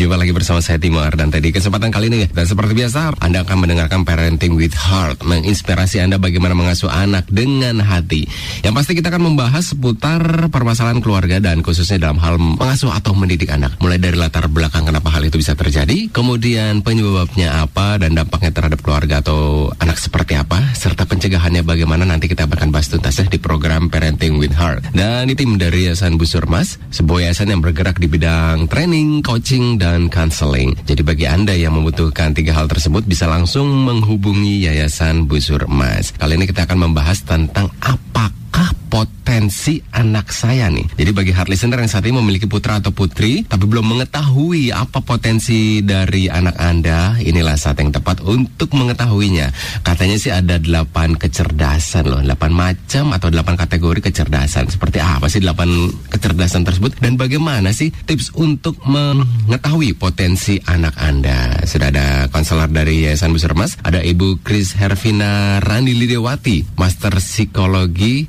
[0.00, 3.68] Jumpa lagi bersama saya Timo Ardan tadi kesempatan kali ini dan seperti biasa Anda akan
[3.68, 8.24] mendengarkan Parenting with Heart menginspirasi Anda bagaimana mengasuh anak dengan hati.
[8.64, 13.52] Yang pasti kita akan membahas seputar permasalahan keluarga dan khususnya dalam hal mengasuh atau mendidik
[13.52, 13.76] anak.
[13.84, 18.80] Mulai dari latar belakang kenapa hal itu bisa terjadi, kemudian penyebabnya apa dan dampaknya terhadap
[18.80, 23.36] keluarga atau anak seperti apa, serta pencegahannya bagaimana nanti kita akan bahas tuntas ya di
[23.36, 24.96] program Parenting with Heart.
[24.96, 29.76] Dan ini tim dari Yayasan Busur Mas, sebuah yayasan yang bergerak di bidang training, coaching,
[29.76, 30.76] dan counseling.
[30.86, 36.14] Jadi bagi Anda yang membutuhkan tiga hal tersebut bisa langsung menghubungi Yayasan Busur Emas.
[36.14, 40.98] Kali ini kita akan membahas tentang apakah potensi anak saya nih.
[40.98, 44.98] Jadi bagi hard listener yang saat ini memiliki putra atau putri tapi belum mengetahui apa
[45.06, 49.54] potensi dari anak Anda, inilah saat yang tepat untuk mengetahuinya.
[49.86, 54.66] Katanya sih ada delapan kecerdasan loh, delapan macam atau delapan kategori kecerdasan.
[54.66, 55.70] Seperti apa sih delapan
[56.10, 61.62] kecerdasan tersebut dan bagaimana sih tips untuk mengetahui potensi anak Anda?
[61.62, 68.26] Sudah ada konselor dari Yayasan Busur Mas, ada Ibu Kris Hervina Rani Lidewati, Master Psikologi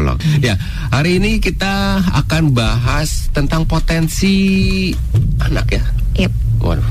[0.00, 0.16] Psikolog.
[0.40, 0.56] Ya,
[0.88, 4.88] hari ini kita akan bahas tentang potensi
[5.44, 5.84] anak ya.
[6.24, 6.32] Yep.
[6.64, 6.88] Waduh.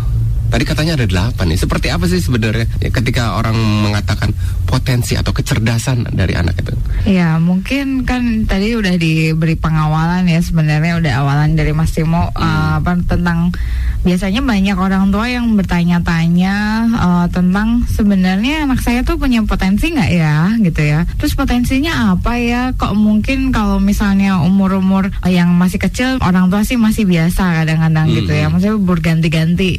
[0.50, 1.59] Tadi katanya ada delapan nih.
[1.61, 4.33] Seperti apa sih sebenarnya ya, ketika orang mengatakan
[4.66, 6.73] potensi atau kecerdasan dari anak itu?
[7.06, 12.81] Ya mungkin kan tadi udah diberi pengawalan ya sebenarnya udah awalan dari Mas Timo uh,
[12.81, 13.53] apa tentang
[14.00, 16.56] biasanya banyak orang tua yang bertanya-tanya
[16.95, 21.03] uh, tentang sebenarnya anak saya tuh punya potensi nggak ya gitu ya.
[21.19, 22.61] Terus potensinya apa ya?
[22.73, 28.31] Kok mungkin kalau misalnya umur-umur yang masih kecil orang tua sih masih biasa kadang-kadang gitu
[28.31, 28.47] ya.
[28.47, 29.78] Maksudnya berganti-ganti.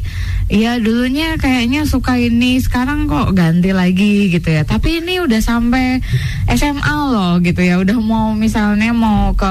[0.61, 4.61] Iya dulunya kayaknya suka ini sekarang kok ganti lagi gitu ya.
[4.61, 5.97] Tapi ini udah sampai
[6.47, 7.81] SMA loh gitu ya.
[7.81, 9.49] Udah mau misalnya mau ke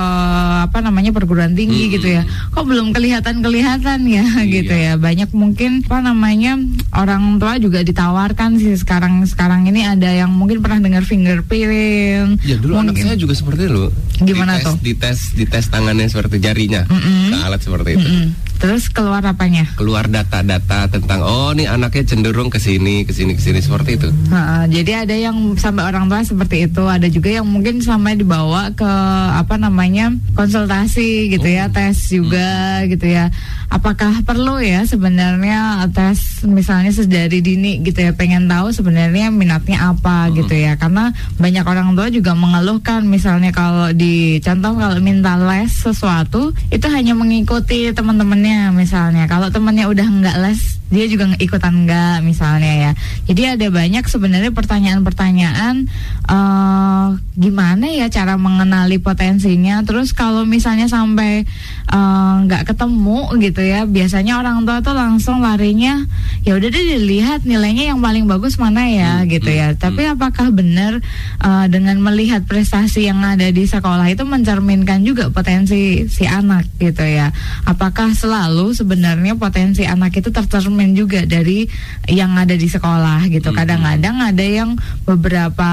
[0.62, 1.92] apa namanya perguruan tinggi Hmm.
[1.92, 2.22] gitu ya.
[2.54, 4.94] Kok belum kelihatan-kelihatan ya gitu Iya.
[4.94, 5.02] ya.
[5.02, 6.54] Banyak mungkin apa namanya
[6.94, 12.38] orang tua juga ditawarkan sih sekarang sekarang ini ada yang mungkin pernah dengar fingerprint.
[12.44, 13.92] Ya dulu anak Mungkin- saya juga seperti itu loh.
[14.20, 14.74] Gimana dites, tuh?
[14.78, 16.86] Dites, dites tangannya seperti jarinya.
[16.86, 17.34] Mm-mm.
[17.34, 18.06] Ke alat seperti itu.
[18.06, 18.26] Mm-mm.
[18.60, 19.64] Terus keluar apanya?
[19.72, 24.12] Keluar data-data tentang oh nih anaknya cenderung ke sini, ke sini, ke sini seperti itu.
[24.12, 28.68] Heeh, jadi ada yang sampai orang tua seperti itu, ada juga yang mungkin sampai dibawa
[28.76, 28.92] ke
[29.32, 33.32] apa namanya konsultasi gitu ya, tes juga gitu ya.
[33.72, 40.28] Apakah perlu ya sebenarnya tes misalnya sedari dini gitu ya, pengen tahu sebenarnya minatnya apa
[40.36, 40.76] gitu ya?
[40.76, 46.86] Karena banyak orang tua juga mengeluhkan misalnya kalau di contoh kalau minta les sesuatu itu
[46.92, 49.24] hanya mengikuti teman-temannya misalnya.
[49.30, 52.92] Kalau temannya udah nggak les dia juga ikutan enggak misalnya ya.
[53.30, 55.86] Jadi ada banyak sebenarnya pertanyaan-pertanyaan
[56.26, 57.06] eh
[57.38, 59.86] gimana ya cara mengenali potensinya.
[59.86, 61.46] Terus kalau misalnya sampai
[61.90, 66.06] eh, nggak ketemu gitu ya, biasanya orang tua tuh langsung larinya
[66.46, 69.74] ya udah deh dilihat nilainya yang paling bagus mana ya gitu ya.
[69.74, 71.02] Tapi apakah benar
[71.42, 77.02] eh, dengan melihat prestasi yang ada di sekolah itu mencerminkan juga potensi si anak gitu
[77.02, 77.34] ya?
[77.66, 81.66] Apakah selalu sebenarnya potensi anak itu tercermin juga dari
[82.06, 83.50] yang ada di sekolah gitu.
[83.50, 84.76] Kadang-kadang ada yang
[85.08, 85.70] beberapa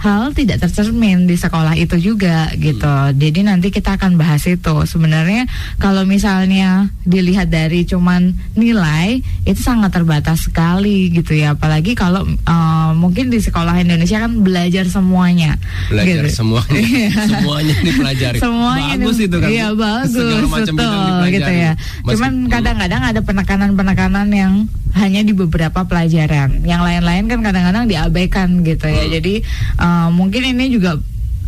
[0.00, 2.90] hal tidak tercermin di sekolah itu juga gitu.
[3.14, 4.74] Jadi nanti kita akan bahas itu.
[4.88, 5.29] Sebenarnya
[5.76, 11.54] kalau misalnya dilihat dari cuman nilai itu sangat terbatas sekali gitu ya.
[11.54, 15.56] Apalagi kalau eh, mungkin di sekolah Indonesia kan belajar semuanya.
[15.88, 16.36] Belajar gitu.
[16.42, 17.10] semuanya, Iya.
[17.26, 18.38] semuanya dipelajari.
[18.38, 19.48] Semuanya bagus itu kan.
[19.48, 21.72] Iya bagus, Segala macam betul gitu ya.
[22.02, 24.52] Cuman Meskipun- kadang-kadang ada penekanan-penekanan yang
[24.94, 26.66] hanya di beberapa pelajaran.
[26.66, 29.04] Yang lain-lain kan kadang-kadang diabaikan gitu ya.
[29.06, 29.12] Hmm.
[29.14, 29.34] Jadi
[29.78, 30.98] eh, mungkin ini juga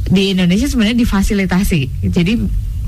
[0.03, 2.10] di Indonesia sebenarnya difasilitasi.
[2.10, 2.32] Jadi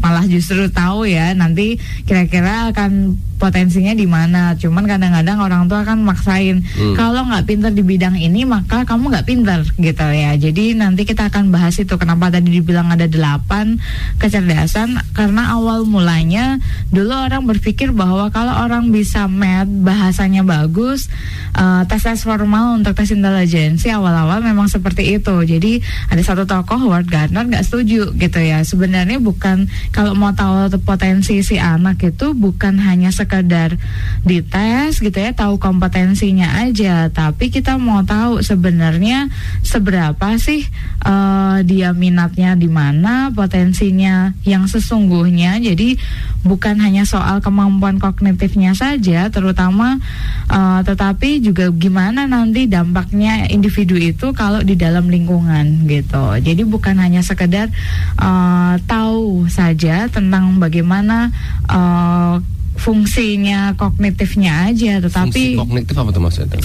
[0.05, 4.53] malah justru tahu ya nanti kira-kira akan potensinya di mana.
[4.55, 6.95] Cuman kadang-kadang orang tua kan maksain Hmm.
[6.95, 10.37] kalau nggak pinter di bidang ini maka kamu nggak pinter gitu ya.
[10.37, 13.81] Jadi nanti kita akan bahas itu kenapa tadi dibilang ada delapan
[14.21, 16.61] kecerdasan karena awal mulanya
[16.93, 21.09] dulu orang berpikir bahwa kalau orang bisa math bahasanya bagus
[21.57, 25.35] eh, tes tes formal untuk tes intelijensi awal-awal memang seperti itu.
[25.45, 25.81] Jadi
[26.13, 28.63] ada satu tokoh Howard Gardner nggak setuju gitu ya.
[28.63, 33.79] Sebenarnya bukan kalau mau tahu potensi si anak itu bukan hanya sekedar
[34.27, 39.31] dites gitu ya tahu kompetensinya aja, tapi kita mau tahu sebenarnya
[39.63, 40.67] seberapa sih
[40.99, 45.63] eh, dia minatnya di mana, potensinya yang sesungguhnya.
[45.63, 45.95] Jadi
[46.43, 50.03] bukan hanya soal kemampuan kognitifnya saja, terutama
[50.51, 56.35] eh, tetapi juga gimana nanti dampaknya individu itu kalau di dalam lingkungan gitu.
[56.43, 57.71] Jadi bukan hanya sekedar
[58.19, 61.29] eh, tahu saja tentang bagaimana
[61.69, 62.37] eh,
[62.75, 66.59] fungsinya kognitifnya aja, tetapi Fungsi kognitif apa tuh maksudnya?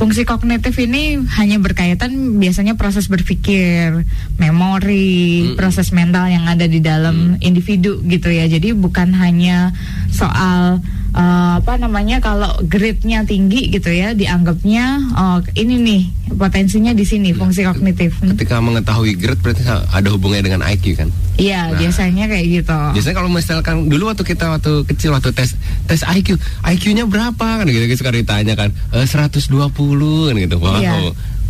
[0.00, 4.08] fungsi kognitif ini hanya berkaitan biasanya proses berpikir,
[4.40, 5.56] memori, Mm-mm.
[5.60, 8.48] proses mental yang ada di dalam individu gitu ya.
[8.48, 9.76] Jadi bukan hanya
[10.08, 10.80] soal
[11.12, 17.30] eh, apa namanya kalau grade-nya tinggi gitu ya, dianggapnya oh ini nih potensinya di sini
[17.30, 18.14] fungsi kognitif.
[18.22, 21.08] Ketika mengetahui grade berarti ada hubungannya dengan IQ kan?
[21.36, 21.78] Iya, Nah.
[21.80, 22.78] biasanya kayak gitu.
[22.94, 27.64] Biasanya kalau misalkan dulu waktu kita waktu kecil waktu tes tes IQ, IQ-nya berapa kan
[27.64, 30.56] gitu, gitu suka ditanya kan "Eh, 120 kan gitu.
[30.60, 30.78] Wow.
[30.78, 30.92] Iya.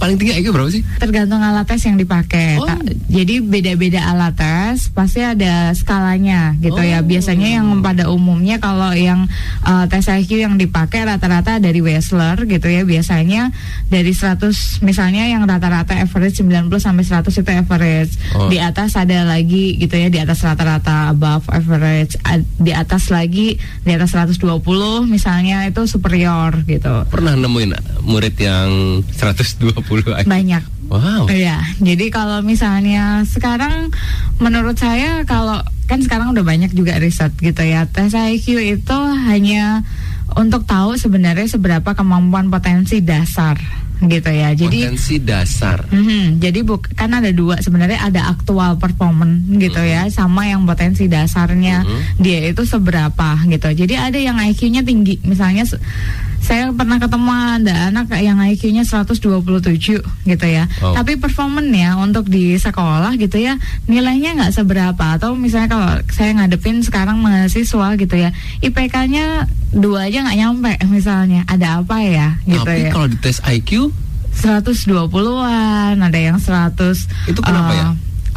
[0.01, 0.81] Paling tinggi IQ berapa sih?
[0.97, 2.57] Tergantung alat tes yang dipakai.
[2.57, 2.65] Oh.
[2.65, 2.81] Ta-
[3.13, 7.05] Jadi beda-beda alat tes pasti ada skalanya gitu ya.
[7.05, 7.07] Oh.
[7.07, 9.29] Biasanya yang pada umumnya kalau yang
[9.61, 12.89] uh, tes IQ yang dipakai rata-rata dari Wessler gitu ya.
[12.89, 13.53] Biasanya
[13.93, 18.13] dari 100 misalnya yang rata-rata average 90 sampai 100 itu average.
[18.33, 18.49] Oh.
[18.49, 22.17] Di atas ada lagi gitu ya di atas rata-rata above average.
[22.57, 24.49] Di atas lagi di atas 120
[25.05, 27.05] misalnya itu superior gitu.
[27.13, 30.27] Pernah nemuin murid yang 120 IQ?
[30.31, 30.63] Banyak.
[30.91, 31.31] Wow.
[31.31, 33.95] Iya, jadi kalau misalnya sekarang
[34.43, 37.87] menurut saya kalau kan sekarang udah banyak juga riset gitu ya.
[37.87, 39.83] Tes IQ itu hanya
[40.39, 43.59] untuk tahu sebenarnya seberapa kemampuan potensi dasar
[44.01, 44.53] gitu ya.
[44.53, 45.85] Jadi Potensi dasar.
[45.89, 51.05] Mhm, jadi buk kan ada dua sebenarnya ada aktual performance gitu ya sama yang potensi
[51.05, 52.01] dasarnya Mhm.
[52.19, 53.69] dia itu seberapa gitu.
[53.69, 55.69] Jadi ada yang IQ-nya tinggi misalnya
[56.41, 57.29] saya pernah ketemu
[57.61, 60.65] ada anak yang IQ-nya 127 gitu ya.
[60.81, 60.97] Oh.
[60.97, 66.81] Tapi performanya untuk di sekolah gitu ya nilainya nggak seberapa atau misalnya kalau saya ngadepin
[66.81, 68.33] sekarang mahasiswa gitu ya
[68.65, 72.91] IPK-nya dua aja nggak nyampe misalnya ada apa ya gitu Tapi ya.
[72.91, 73.90] kalau di tes IQ
[74.35, 77.87] 120-an, ada yang 100 itu kenapa eh, ya?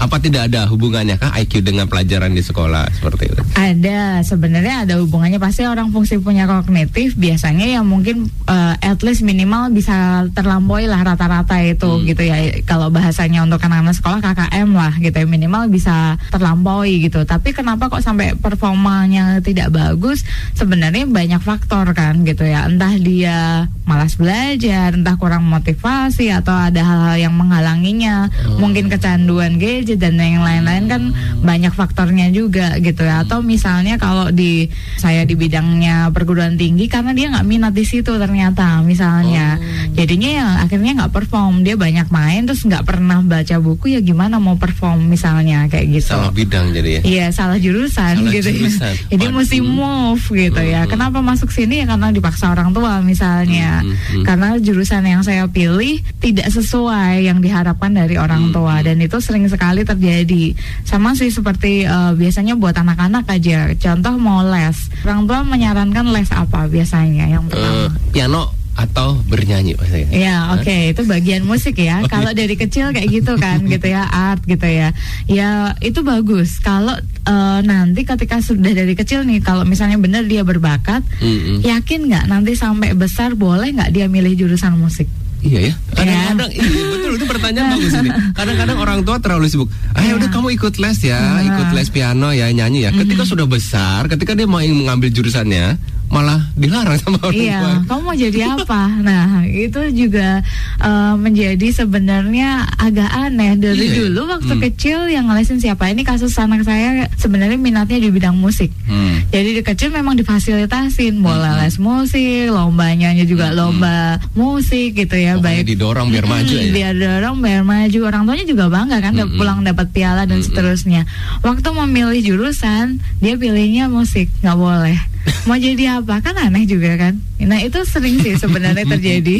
[0.03, 3.39] Apa tidak ada hubungannya kah IQ dengan pelajaran di sekolah seperti itu?
[3.55, 9.23] Ada, sebenarnya ada hubungannya pasti orang fungsi punya kognitif biasanya yang mungkin eh, at least
[9.23, 9.95] minimal bisa
[10.29, 12.03] terlampaui lah rata-rata itu Hmm.
[12.03, 12.35] gitu ya.
[12.63, 17.23] Kalau bahasanya untuk anak-anak sekolah KKM lah gitu ya minimal bisa terlampaui gitu.
[17.23, 20.27] Tapi kenapa kok sampai performanya tidak bagus?
[20.51, 22.67] Sebenarnya banyak faktor kan gitu ya.
[22.67, 23.37] Entah dia
[23.83, 28.59] malas belajar, entah kurang motivasi atau ada hal-hal yang menghalanginya, Oh.
[28.59, 31.01] mungkin kecanduan gadget dan yang lain-lain kan
[31.39, 37.11] banyak faktornya juga gitu ya atau misalnya kalau di saya di bidangnya perguruan tinggi karena
[37.11, 39.93] dia nggak minat di situ ternyata misalnya Oh.
[39.93, 44.37] jadinya ya akhirnya nggak perform dia banyak main terus nggak pernah baca buku ya gimana
[44.37, 47.01] mau perform misalnya kayak gitu Salah bidang jadi ya.
[47.03, 48.93] Iya salah jurusan Salah gitu jurusan.
[48.93, 49.05] ya.
[49.13, 49.37] Jadi Waduh.
[49.37, 50.81] mesti move gitu ya.
[50.83, 50.89] Hmm.
[50.89, 53.81] Kenapa masuk sini ya karena dipaksa orang tua misalnya.
[53.81, 54.23] Hmm, hmm.
[54.23, 58.85] Karena jurusan yang saya pilih tidak sesuai yang diharapkan dari orang Hmm, tua hmm.
[58.85, 60.55] dan itu sering sekali terjadi.
[60.83, 63.71] Sama sih seperti eh, biasanya buat anak-anak aja.
[63.73, 64.75] Contoh mau les.
[65.03, 67.91] Orang tua menyarankan les apa biasanya yang Eh, pertama?
[68.09, 68.43] piano
[68.73, 70.09] atau bernyanyi maksudnya.
[70.09, 72.01] Ya oke itu bagian musik ya.
[72.01, 72.39] Oh, Kalau iya.
[72.41, 74.89] dari kecil kayak gitu kan gitu ya art gitu ya.
[75.29, 76.57] Ya itu bagus.
[76.57, 81.61] Kalau eh, nanti ketika sudah dari kecil nih kalau misalnya benar dia berbakat, Mm-mm.
[81.61, 85.05] yakin nggak nanti sampai besar boleh nggak dia milih jurusan musik?
[85.43, 85.73] Iya ya.
[85.91, 88.09] Kadang-kadang iya betul itu pertanyaan bagus ini.
[88.31, 89.67] Kadang-kadang orang tua terlalu sibuk.
[89.91, 90.15] Ah Iya.
[90.15, 91.43] udah kamu ikut les ya, Nah.
[91.43, 92.91] ikut les piano ya, nyanyi ya.
[92.95, 95.75] Ketika sudah besar, ketika dia mau mengambil jurusannya,
[96.13, 97.41] malah dilarang sama orang tua.
[97.41, 98.81] Iya, kamu mau jadi apa?
[99.01, 100.45] Nah, itu juga
[100.79, 103.95] eh, menjadi sebenarnya agak aneh dari Iya.
[104.05, 104.63] dulu waktu Hmm.
[104.63, 108.69] kecil yang ngelesin siapa ini kasus anak saya sebenarnya minatnya di bidang musik.
[108.85, 109.25] Hmm.
[109.27, 111.59] Jadi di kecil memang difasilitasin boleh Hmm.
[111.59, 113.57] les musik, lombanya juga Hmm.
[113.57, 113.97] lomba
[114.33, 116.69] musik gitu ya, Pokoknya baik didorong biar Mm, maju ya.
[116.69, 117.99] biar dorong biar maju.
[118.03, 119.39] Orang tuanya juga bangga kan dap- Mm-mm.
[119.39, 120.45] pulang dapat piala dan Mm-mm.
[120.45, 121.01] seterusnya.
[121.39, 122.85] Waktu memilih jurusan,
[123.17, 124.99] dia pilihnya musik, nggak boleh.
[125.43, 126.19] Mau jadi apa?
[126.19, 127.15] Kan aneh juga kan.
[127.39, 129.37] Nah, itu sering sih sebenarnya terjadi.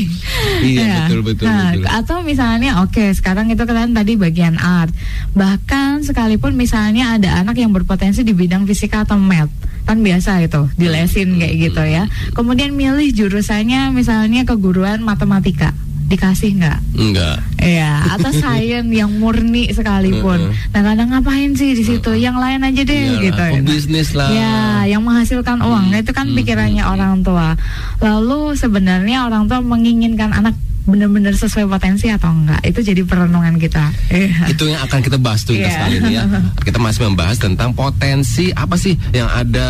[0.60, 0.96] Iya, Ya.
[1.08, 1.88] betul, betul, Nah, betul.
[1.88, 4.92] Atau misalnya oke, sekarang itu kan tadi bagian art.
[5.32, 9.52] Bahkan sekalipun misalnya ada anak yang berpotensi di bidang fisika atau math.
[9.84, 12.08] Kan biasa itu, dilesin kayak gitu ya.
[12.32, 15.75] Kemudian milih jurusannya misalnya keguruan matematika.
[16.03, 16.79] Dikasih nggak?
[16.93, 17.38] Enggak.
[17.57, 20.51] Iya, atau sains yang murni sekalipun.
[20.72, 22.12] Nah, kadang ngapain sih di situ?
[22.13, 23.43] Yang lain aja deh Iyalah, gitu.
[23.63, 24.29] pebisnis lah.
[24.29, 24.55] Ya,
[24.86, 25.89] yang menghasilkan uang.
[25.89, 27.55] Hmm, Itu kan hmm, pikirannya orang tua.
[27.98, 32.60] Lalu sebenarnya orang tua menginginkan anak benar-benar sesuai potensi atau enggak?
[32.67, 33.88] Itu jadi perenungan kita.
[34.12, 34.51] Iya.
[34.51, 35.88] Itu yang akan kita bahas tuh Iya.
[35.88, 36.27] kali ini ya.
[36.67, 39.67] Kita masih membahas tentang potensi apa sih yang ada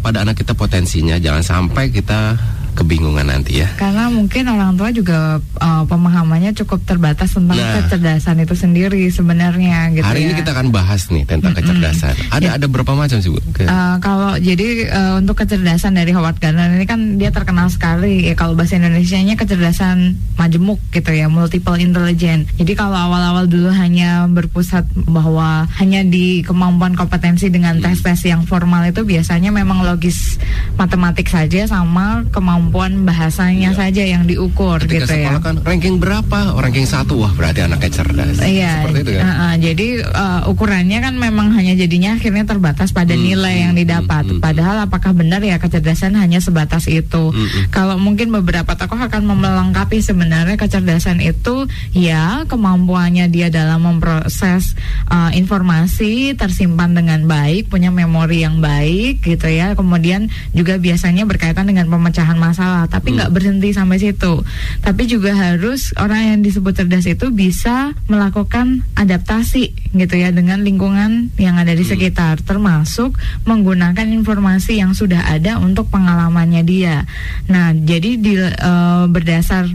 [0.00, 1.20] pada anak kita potensinya.
[1.20, 2.40] Jangan sampai kita
[2.74, 3.68] kebingungan nanti ya.
[3.74, 5.18] Karena mungkin orang tua juga
[5.58, 7.80] uh, pemahamannya cukup terbatas tentang Nah.
[7.80, 10.24] kecerdasan itu sendiri sebenarnya gitu Hari ya.
[10.26, 12.12] ini kita akan bahas nih tentang kecerdasan.
[12.28, 13.38] Ada ada berapa macam sih Bu?
[13.50, 18.26] Ke- Uh, kalau jadi uh, untuk kecerdasan dari Howard Gardner ini kan dia terkenal sekali
[18.26, 22.50] ya kalau bahasa Indonesianya kecerdasan majemuk gitu ya multiple intelligence.
[22.54, 27.84] Jadi kalau awal-awal dulu hanya berpusat bahwa hanya di kemampuan kompetensi dengan Hmm.
[27.86, 30.36] tes-tes yang formal itu biasanya memang logis
[30.74, 33.76] matematik saja sama kemampuan bahasanya Iya.
[33.76, 35.36] saja yang diukur Ketika gitu ya.
[35.40, 36.54] kan ranking berapa?
[36.54, 38.38] Oh, ranking satu wah berarti anaknya cerdas.
[38.38, 39.24] Iya, Seperti itu kan.
[39.24, 43.74] uh, uh, jadi uh, ukurannya kan memang hanya jadinya akhirnya terbatas pada Hmm, nilai yang
[43.74, 44.22] hmm, didapat.
[44.24, 44.42] hmm, hmm.
[44.42, 47.30] Padahal apakah benar ya kecerdasan hanya sebatas itu?
[47.30, 47.64] Hmm, hmm.
[47.68, 54.76] Kalau mungkin beberapa tokoh akan melengkapi sebenarnya kecerdasan itu ya kemampuannya dia dalam memproses
[55.08, 56.04] uh, informasi
[56.34, 59.74] tersimpan dengan baik, punya memori yang baik gitu ya.
[59.74, 62.53] Kemudian juga biasanya berkaitan dengan pemecahan masalah,
[62.88, 64.40] tapi nggak berhenti sampai situ.
[64.80, 71.34] Tapi juga harus orang yang disebut cerdas itu bisa melakukan adaptasi gitu ya dengan lingkungan
[71.38, 77.06] yang ada di sekitar, termasuk menggunakan informasi yang sudah ada untuk pengalamannya dia.
[77.50, 79.70] Nah, jadi di eh, berdasar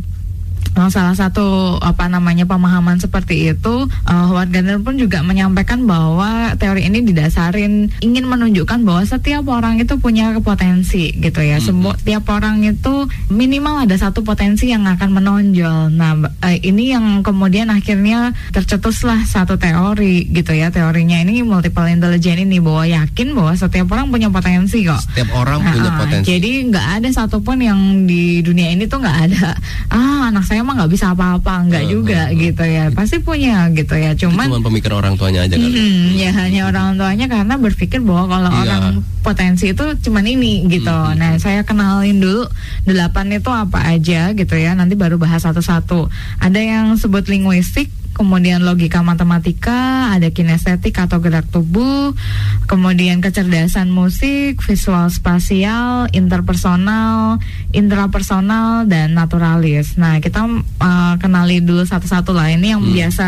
[0.90, 6.88] salah satu apa namanya pemahaman seperti itu uh, Howard Gardner pun juga menyampaikan bahwa teori
[6.88, 11.60] ini didasarin ingin menunjukkan bahwa setiap orang itu punya potensi gitu ya.
[11.62, 15.94] Semua tiap orang itu minimal ada satu potensi yang akan menonjol.
[15.94, 16.16] Nah,
[16.48, 20.72] eh, ini yang kemudian akhirnya tercetuslah satu teori gitu ya.
[20.74, 25.02] Teorinya ini multiple intelligence ini bahwa yakin bahwa setiap orang punya potensi kok.
[25.02, 26.28] Setiap orang punya Nah, potensi.
[26.30, 29.58] Jadi nggak ada satupun yang di dunia ini tuh nggak ada.
[29.90, 32.38] Ah anak saya mah nggak bisa apa-apa, nggak Uh, juga uh, uh.
[32.38, 32.86] gitu ya.
[32.92, 34.16] Pasti punya gitu ya.
[34.16, 35.70] Cuman cuma pemikiran orang tuanya aja kali.
[35.72, 38.62] Hmm, ya hanya orang tuanya karena berpikir bahwa kalau Iya.
[38.64, 38.86] orang
[39.20, 40.90] potensi itu cuman ini gitu.
[40.90, 42.48] Hmm, Nah, saya kenalin dulu
[42.88, 44.72] delapan itu apa aja gitu ya.
[44.74, 46.08] Nanti baru bahas satu-satu.
[46.40, 52.12] Ada yang sebut linguistik, kemudian logika matematika, ada kinestetik atau gerak tubuh,
[52.68, 57.40] kemudian kecerdasan musik, visual spasial, interpersonal,
[57.72, 59.96] intrapersonal dan naturalis.
[59.96, 60.44] Nah, kita
[60.84, 62.52] uh, kenali dulu satu-satu lah.
[62.52, 62.92] Ini yang Hmm.
[62.92, 63.28] biasa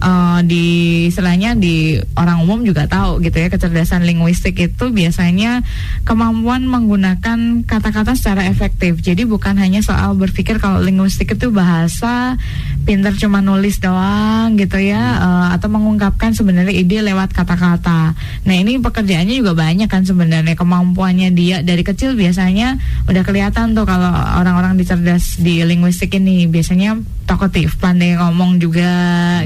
[0.00, 0.66] uh, di
[1.12, 5.60] istilahnya di orang umum juga tahu gitu ya kecerdasan linguistik itu biasanya
[6.08, 8.98] kemampuan menggunakan kata-kata secara efektif.
[9.04, 12.40] Jadi bukan hanya soal berpikir kalau linguistik itu bahasa
[12.88, 14.23] pinter cuma nulis doang
[14.54, 18.14] gitu ya uh, atau mengungkapkan sebenarnya ide lewat kata-kata.
[18.44, 20.54] Nah, ini pekerjaannya juga banyak kan sebenarnya.
[20.54, 22.78] Kemampuannya dia dari kecil biasanya
[23.08, 26.46] udah kelihatan tuh kalau orang-orang dicerdas di linguistik ini.
[26.46, 28.92] Biasanya talkative, pandai ngomong juga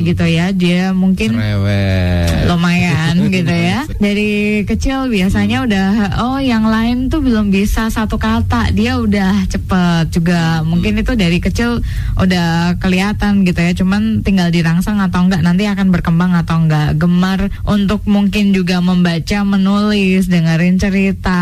[0.03, 0.51] gitu ya.
[0.51, 2.47] Dia mungkin Cerewet.
[2.51, 3.87] lumayan gitu ya.
[3.99, 5.89] Dari kecil biasanya udah
[6.23, 10.61] oh yang lain tuh belum bisa satu kata, dia udah cepet juga.
[10.67, 11.81] Mungkin itu dari kecil
[12.15, 13.73] udah kelihatan gitu ya.
[13.73, 16.99] Cuman tinggal dirangsang atau enggak nanti akan berkembang atau enggak.
[16.99, 21.41] Gemar untuk mungkin juga membaca, menulis, dengerin cerita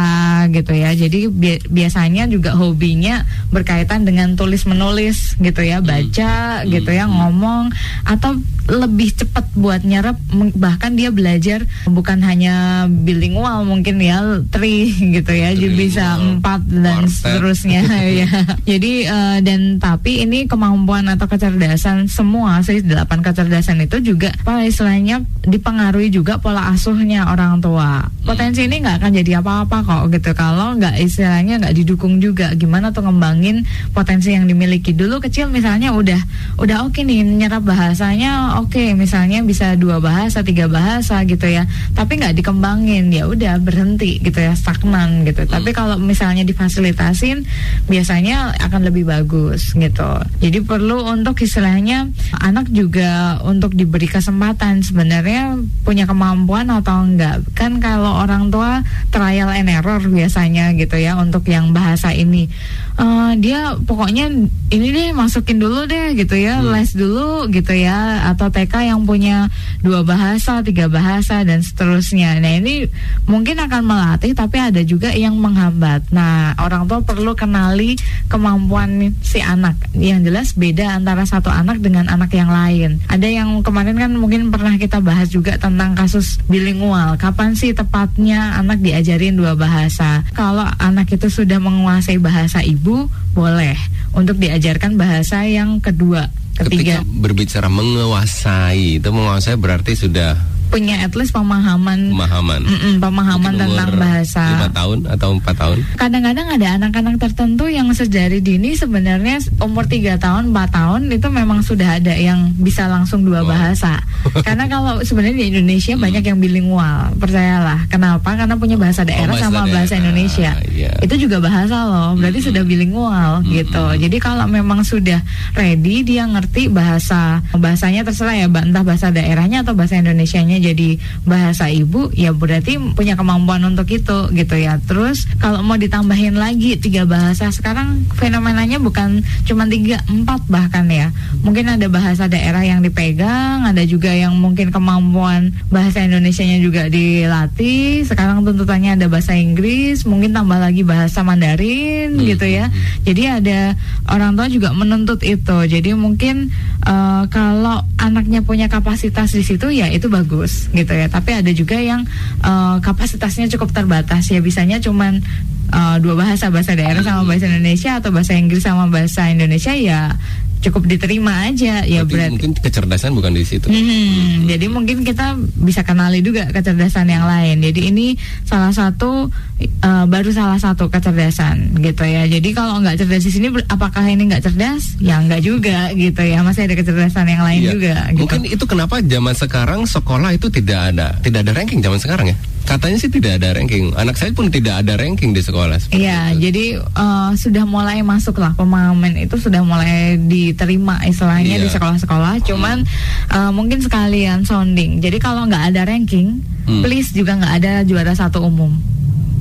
[0.53, 0.93] gitu ya.
[0.93, 6.26] Jadi bi- biasanya juga hobinya berkaitan dengan tulis menulis gitu ya, baca
[6.69, 7.71] gitu ya, ngomong
[8.07, 10.19] atau lebih cepat buat nyerap
[10.59, 17.07] bahkan dia belajar bukan hanya bilingual mungkin ya tri gitu ya jadi bisa empat dan
[17.07, 17.87] seterusnya
[18.27, 18.29] ya
[18.67, 24.67] jadi eh, dan tapi ini kemampuan atau kecerdasan semua sih delapan kecerdasan itu juga apa
[24.67, 28.11] istilahnya dipengaruhi juga pola asuhnya orang tua.
[28.27, 30.31] Potensi ini nggak akan jadi apa-apa kok gitu.
[30.35, 33.63] Kalau nggak istilahnya nggak didukung juga gimana tuh ngembangin
[33.95, 34.91] potensi yang dimiliki.
[34.91, 36.16] Dulu kecil misalnya udah
[36.61, 38.61] udah oke nih nyerap bahasanya.
[38.63, 41.65] Oke misalnya bisa dua bahasa tiga bahasa gitu ya.
[41.93, 43.11] Tapi nggak dikembangin.
[43.11, 45.45] Ya udah berhenti gitu ya stagnan gitu.
[45.49, 47.45] Tapi kalau misalnya difasilitasin
[47.87, 50.11] biasanya akan lebih bagus gitu.
[50.41, 57.43] Jadi perlu untuk istilahnya anak juga untuk diberi kesempatan sebenarnya punya kemampuan atau enggak.
[57.57, 62.49] Kan kalau orang tua trial and error biasanya gitu ya untuk yang bahasa ini
[62.97, 64.33] Eh, dia pokoknya
[64.73, 69.53] ini deh masukin dulu deh gitu ya les dulu gitu ya atau TK yang punya
[69.85, 72.41] dua bahasa tiga bahasa dan seterusnya.
[72.41, 72.89] Nah ini
[73.29, 76.09] mungkin akan melatih tapi ada juga yang menghambat.
[76.09, 78.01] Nah orang tua perlu kenali
[78.33, 79.77] kemampuan si anak.
[79.93, 82.97] Yang jelas beda antara satu anak dengan anak yang lain.
[83.13, 87.21] Ada yang kemarin kan mungkin pernah kita bahas juga tentang kasus bilingual.
[87.21, 90.25] Kapan sih tepatnya anak diajarin dua bahasa?
[90.33, 92.86] Kalau anak itu sudah menguasai bahasa ibu
[93.35, 93.75] boleh.
[94.15, 100.35] Untuk diajarkan bahasa yang kedua Ketika ketiga berbicara menguasai, itu menguasai berarti sudah
[100.67, 102.67] punya at least pemahaman Pemahaman.
[102.67, 104.45] Mm-mm, pemahaman Mungkin tentang bahasa.
[104.51, 105.79] lima tahun atau empat tahun.
[105.95, 111.63] Kadang-kadang ada anak-anak tertentu yang sejari dini sebenarnya umur 3 tahun, 4 tahun itu memang
[111.63, 113.55] sudah ada yang bisa langsung dua Wow.
[113.55, 114.03] bahasa.
[114.47, 117.87] Karena kalau sebenarnya di Indonesia banyak yang bilingual, percayalah.
[117.87, 118.35] Kenapa?
[118.35, 120.51] Karena punya bahasa daerah bahasa sama bahasa daerah, Indonesia.
[120.67, 120.91] iya.
[120.99, 123.85] Itu juga bahasa loh, berarti sudah bilingual gitu.
[123.95, 125.23] Jadi kalau memang sudah
[125.55, 131.71] ready dia ngerti bahasa bahasanya terserah ya, entah bahasa daerahnya atau bahasa Indonesianya jadi bahasa
[131.73, 134.77] ibu, ya berarti punya kemampuan untuk itu gitu ya.
[134.85, 141.11] Terus kalau mau ditambahin lagi tiga bahasa sekarang fenomenanya bukan cuma tiga, empat bahkan ya.
[141.41, 148.05] Mungkin ada bahasa daerah yang dipegang, ada juga yang mungkin kemampuan bahasa Indonesianya juga dilatih.
[148.05, 152.25] Sekarang tuntutannya ada bahasa Inggris, mungkin tambah lagi bahasa Mandarin Hmm.
[152.29, 152.69] gitu ya.
[153.09, 153.73] Jadi ada
[154.13, 155.57] orang tua juga menuntut itu.
[155.65, 156.36] Jadi mungkin
[156.85, 161.09] eh, kalau anaknya punya kapasitas di situ ya itu bagus gitu ya.
[161.09, 162.05] Tapi ada juga yang
[162.43, 165.25] eh, kapasitasnya cukup terbatas ya bisanya cuman
[165.73, 170.15] eh, dua bahasa bahasa daerah sama bahasa Indonesia atau bahasa Inggris sama bahasa Indonesia ya
[170.59, 172.33] cukup diterima aja ya Berarti berarti.
[172.33, 173.67] mungkin kecerdasan bukan di situ.
[173.67, 177.61] Hmm, jadi mungkin kita bisa kenali juga kecerdasan yang lain.
[177.61, 178.07] Jadi ini
[178.43, 179.31] salah satu
[179.63, 182.27] eh, baru salah satu kecerdasan gitu ya.
[182.27, 184.99] Jadi kalau nggak cerdas di sini, apakah ini nggak cerdas?
[184.99, 186.43] Ya nggak juga gitu ya.
[186.43, 187.71] Masih ada kecerdasan yang lain Iya.
[187.71, 187.95] juga.
[188.11, 188.21] Gitu.
[188.23, 192.37] Mungkin itu kenapa zaman sekarang sekolah itu tidak ada tidak ada ranking zaman sekarang ya.
[192.67, 193.95] Katanya sih tidak ada ranking.
[193.95, 195.79] Anak saya pun tidak ada ranking di sekolah.
[195.95, 196.51] Iya, itu.
[196.51, 201.63] jadi eh, sudah mulai masuk lah pemahaman itu sudah mulai diterima istilahnya Iya.
[201.63, 202.43] di sekolah-sekolah.
[202.43, 202.83] Cuman
[203.31, 204.99] eh, mungkin sekalian sounding.
[204.99, 206.83] Jadi kalau nggak ada ranking, Hmm.
[206.83, 208.75] please juga nggak ada juara satu umum.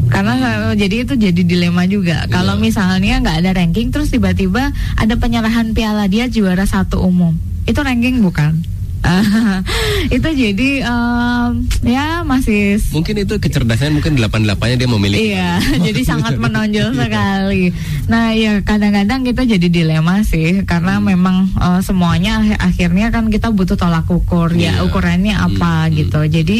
[0.06, 2.30] Karena kalau- jadi itu jadi dilema juga.
[2.30, 2.62] Kalau Iya.
[2.62, 7.34] misalnya nggak ada ranking, terus tiba-tiba ada penyerahan piala dia juara satu umum,
[7.66, 8.62] itu ranking bukan?
[10.12, 11.50] itu jadi em,
[11.82, 15.32] ya masih Mungkin itu kecerdasan mungkin delapan delapannya dia memiliki.
[15.32, 15.52] Iya,
[15.88, 17.70] jadi sangat menonjol sekali.
[18.06, 21.08] Nah, ya kadang-kadang kita jadi dilema sih karena Hmm.
[21.08, 24.80] memang eh, semuanya ak- akhirnya kan kita butuh tolak ukur Iya.
[24.80, 25.96] ya ukurannya apa Hmm, hmm.
[25.98, 26.20] gitu.
[26.26, 26.58] Jadi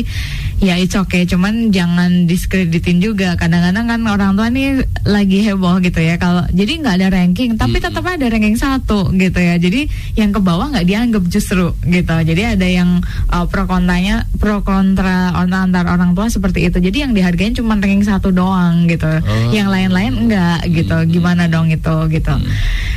[0.64, 3.36] ya it's okay, cuman jangan diskreditin juga.
[3.36, 7.78] Kadang-kadang kan orang tua nih lagi heboh gitu ya kalau jadi nggak ada ranking, tapi
[7.78, 7.86] Hmm.
[7.92, 9.56] tetap ada ranking satu gitu ya.
[9.60, 12.16] Jadi yang ke bawah nggak dianggap justru gitu.
[12.16, 16.78] Jadi ada yang uh, pro kontranya pro kontra on- antar orang tua seperti itu.
[16.80, 19.08] Jadi yang dihargain cuma ranking satu doang gitu.
[19.08, 19.52] Oh.
[19.52, 20.98] Yang lain-lain enggak gitu.
[21.10, 22.36] Gimana dong itu gitu.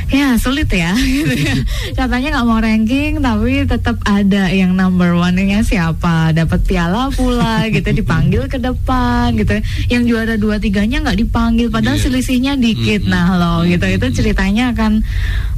[0.09, 0.89] Ya sulit ya.
[1.99, 7.93] Katanya nggak mau ranking tapi tetap ada yang number one-nya siapa dapat piala pula gitu
[7.93, 9.61] dipanggil ke depan gitu.
[9.85, 12.09] Yang juara dua tiganya nggak dipanggil padahal Iya.
[12.09, 13.05] selisihnya dikit.
[13.05, 15.05] Nah loh gitu itu ceritanya akan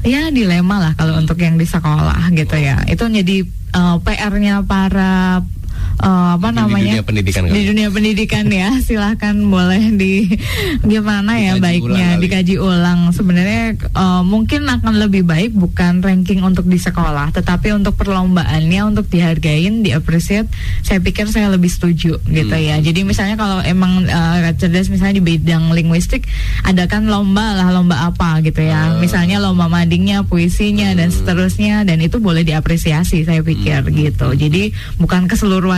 [0.03, 2.83] ya dilema lah kalau untuk yang di sekolah gitu ya.
[2.91, 5.39] Itu jadi eh, PR-nya para
[5.97, 7.67] eh, apa di namanya dunia pendidikan di kali.
[7.67, 10.32] dunia pendidikan ya silahkan boleh di
[10.82, 16.41] gimana ya Dikaji baiknya ulang dikaji ulang sebenarnya eh, mungkin akan lebih baik bukan ranking
[16.41, 20.47] untuk di sekolah tetapi untuk perlombaannya untuk dihargain diapresiat
[20.82, 22.60] saya pikir saya lebih setuju gitu Hmm.
[22.60, 26.27] ya jadi misalnya kalau emang eh, cerdas misalnya di bidang linguistik
[26.62, 28.97] ada kan lomba lah lomba apa gitu ya Ah.
[28.97, 31.15] misalnya lomba madingnya puisinya dan Hmm.
[31.15, 33.93] seterusnya dan itu boleh diapresiasi saya pikir Hmm.
[33.93, 34.63] gitu jadi
[34.97, 35.25] bukan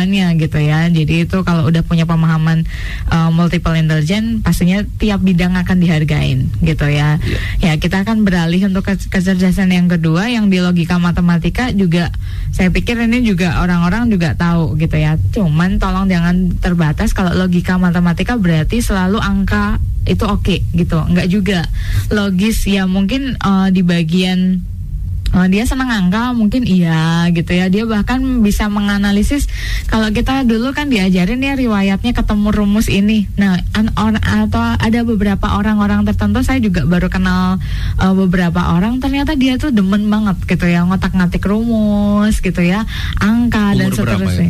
[0.04, 0.80] keseluruhannya gitu ya.
[0.92, 2.68] Jadi itu kalau udah punya pemahaman
[3.12, 7.18] uh, multiple intelligence pastinya tiap bidang akan dihargain gitu ya.
[7.64, 7.74] Iya.
[7.74, 12.12] ya kita akan beralih untuk ke- kecerdasan yang kedua yang di logika matematika juga
[12.54, 15.16] saya pikir ini juga orang-orang juga tahu gitu ya.
[15.32, 21.64] Cuman tolong jangan terbatas kalau logika matematika berarti selalu angka itu oke gitu nggak juga.
[22.12, 24.73] Logis ya mungkin uh, di bagian
[25.34, 27.66] Oh, dia senang angka mungkin iya gitu ya.
[27.68, 29.50] Dia bahkan bisa menganalisis
[29.90, 33.26] kalau kita dulu kan diajarin ya riwayatnya ketemu rumus ini.
[33.36, 37.58] Nah an- atau ada beberapa orang-orang tertentu saya juga baru kenal
[37.98, 42.86] uh, beberapa orang ternyata dia tuh demen banget gitu ya ngotak-ngatik rumus gitu ya
[43.18, 44.50] angka dan Umur berapa seterusnya?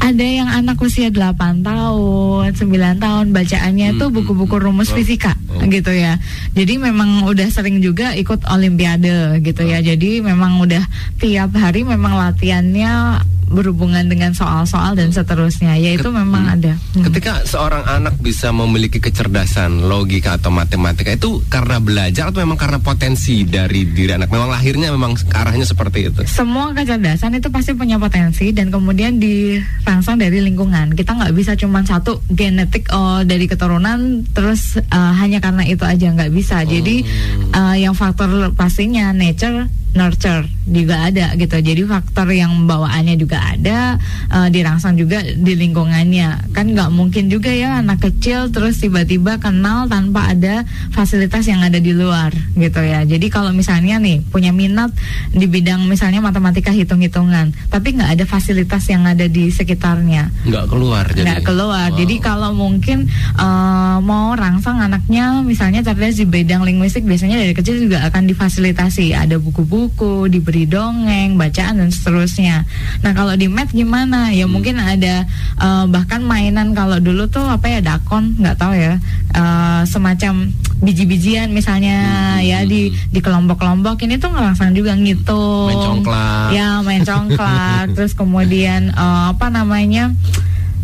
[0.00, 4.96] Ada yang anak usia 8 tahun 9 tahun bacaannya itu Hmm, buku-buku hmm, rumus oh,
[4.98, 5.62] fisika oh.
[5.68, 6.18] gitu ya.
[6.56, 9.78] Jadi memang udah sering juga ikut olimpiade gitu ya.
[9.84, 10.82] Jadi memang udah
[11.20, 15.74] tiap hari memang latihannya berhubungan dengan soal-soal dan seterusnya.
[15.76, 16.54] Ya itu Ket- memang hmm.
[16.54, 16.72] ada.
[16.94, 17.04] Hmm.
[17.10, 22.78] Ketika seorang anak bisa memiliki kecerdasan logika atau matematika itu karena belajar atau memang karena
[22.78, 24.30] potensi dari diri anak?
[24.30, 26.22] Memang lahirnya memang arahnya seperti itu.
[26.30, 30.94] Semua kecerdasan itu pasti punya potensi dan kemudian dirangsang dari lingkungan.
[30.94, 36.14] Kita nggak bisa cuma satu genetik oh, dari keturunan terus uh, hanya karena itu aja
[36.14, 36.62] nggak bisa.
[36.62, 37.02] Jadi
[37.50, 41.58] uh, yang faktor pastinya nature nurture juga ada gitu.
[41.58, 43.98] Jadi faktor yang bawaannya juga ada,
[44.30, 46.54] uh, dirangsang juga di lingkungannya.
[46.54, 50.62] Kan nggak mungkin juga ya anak kecil terus tiba-tiba kenal tanpa ada
[50.94, 53.02] fasilitas yang ada di luar gitu ya.
[53.02, 54.94] Jadi kalau misalnya nih punya minat
[55.34, 61.04] di bidang misalnya matematika hitung-hitungan, tapi nggak ada fasilitas yang ada di sekitarnya, nggak keluar.
[61.10, 61.26] Jadi.
[61.26, 61.88] Nggak keluar.
[61.90, 61.98] Wow.
[61.98, 67.80] Jadi kalau mungkin uh, mau rangsang anaknya misalnya cerdas di bidang linguistik biasanya dari kecil
[67.82, 69.79] juga akan difasilitasi ada buku-buku
[70.28, 72.66] diberi dongeng bacaan dan seterusnya.
[73.00, 74.34] Nah kalau di mat gimana?
[74.34, 74.52] Ya hmm.
[74.52, 75.24] mungkin ada
[75.56, 76.74] uh, bahkan mainan.
[76.76, 78.98] Kalau dulu tuh apa ya dakon nggak tahu ya.
[79.30, 81.96] Uh, semacam biji-bijian misalnya
[82.40, 82.44] hmm.
[82.44, 84.02] ya di di kelompok-kelompok.
[84.04, 85.70] Ini tuh ngerangsang juga ngitung.
[85.70, 86.48] Main congklak.
[86.52, 87.86] Ya main congklak.
[87.96, 90.10] Terus kemudian uh, apa namanya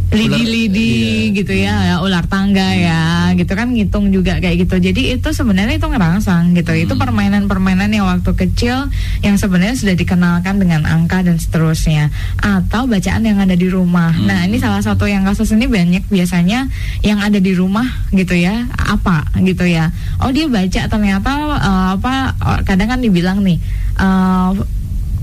[0.07, 1.35] lidi-lidi iya.
[1.35, 4.79] gitu ya, ya ular tangga ya gitu kan ngitung juga kayak gitu.
[4.79, 6.71] Jadi itu sebenarnya itu ngerangsang gitu.
[6.71, 6.85] Hmm.
[6.87, 8.87] itu permainan-permainan yang waktu kecil
[9.27, 12.15] yang sebenarnya sudah dikenalkan dengan angka dan seterusnya.
[12.39, 14.15] Atau bacaan yang ada di rumah.
[14.15, 14.31] Hmm.
[14.31, 16.71] nah ini salah satu yang kasus ini banyak biasanya
[17.03, 18.71] yang ada di rumah gitu ya.
[18.79, 19.91] Apa gitu ya.
[20.23, 23.59] Oh dia baca ternyata uh, apa kadang kan dibilang nih
[23.99, 24.55] uh,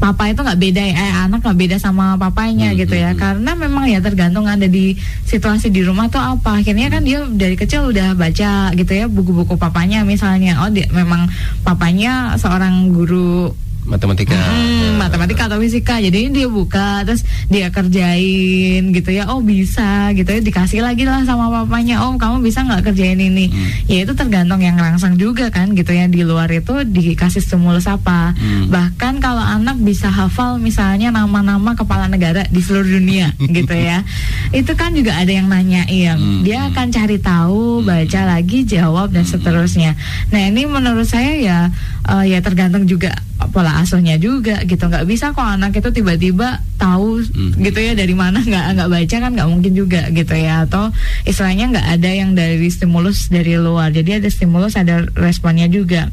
[0.03, 3.15] papa itu nggak beda ya eh, anak nggak beda sama papanya hmm, gitu ya.
[3.15, 3.23] hmm, hmm.
[3.23, 6.59] karena memang ya tergantung ada di situasi di rumah tuh apa.
[6.59, 10.59] Akhirnya kan dia dari kecil udah baca gitu ya buku-buku papanya misalnya.
[10.59, 11.31] Oh dia memang
[11.63, 19.09] papanya seorang guru matematika hmm, matematika atau fisika jadi dia buka terus dia kerjain gitu
[19.11, 23.19] ya oh bisa gitu ya dikasih lagi lah sama papanya oh kamu bisa nggak kerjain
[23.19, 23.91] ini hmm.
[23.91, 28.31] ya itu tergantung yang rangsang juga kan gitu ya di luar itu dikasih stimulus apa
[28.33, 28.71] hmm.
[28.71, 34.07] bahkan kalau anak bisa hafal misalnya nama-nama kepala negara di seluruh dunia gitu ya
[34.55, 36.41] itu kan juga ada yang nanyain hmm.
[36.47, 37.87] dia akan cari tahu hmm.
[37.87, 39.31] baca lagi jawab dan hmm.
[39.35, 39.91] seterusnya
[40.31, 41.59] nah ini menurut saya ya
[42.07, 43.11] uh, ya tergantung juga
[43.51, 47.57] pola asuhnya juga gitu nggak bisa kok anak itu tiba-tiba tahu hmm.
[47.63, 50.93] gitu ya dari mana nggak nggak baca kan nggak mungkin juga gitu ya atau
[51.25, 56.11] istilahnya nggak ada yang dari stimulus dari luar jadi ada stimulus ada responnya juga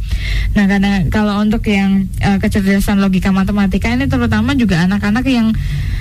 [0.57, 5.53] nah karena kalau untuk yang uh, kecerdasan logika matematika ini terutama juga anak-anak yang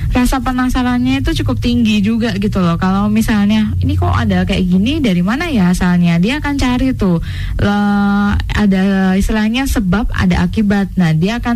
[0.10, 2.82] rasa penasarannya itu cukup tinggi juga gitu loh.
[2.82, 6.18] Kalau misalnya ini kok ada kayak gini dari mana ya asalnya?
[6.18, 7.22] Dia akan cari tuh
[7.62, 7.78] le,
[8.50, 10.90] ada istilahnya sebab ada akibat.
[10.98, 11.49] Nah, dia akan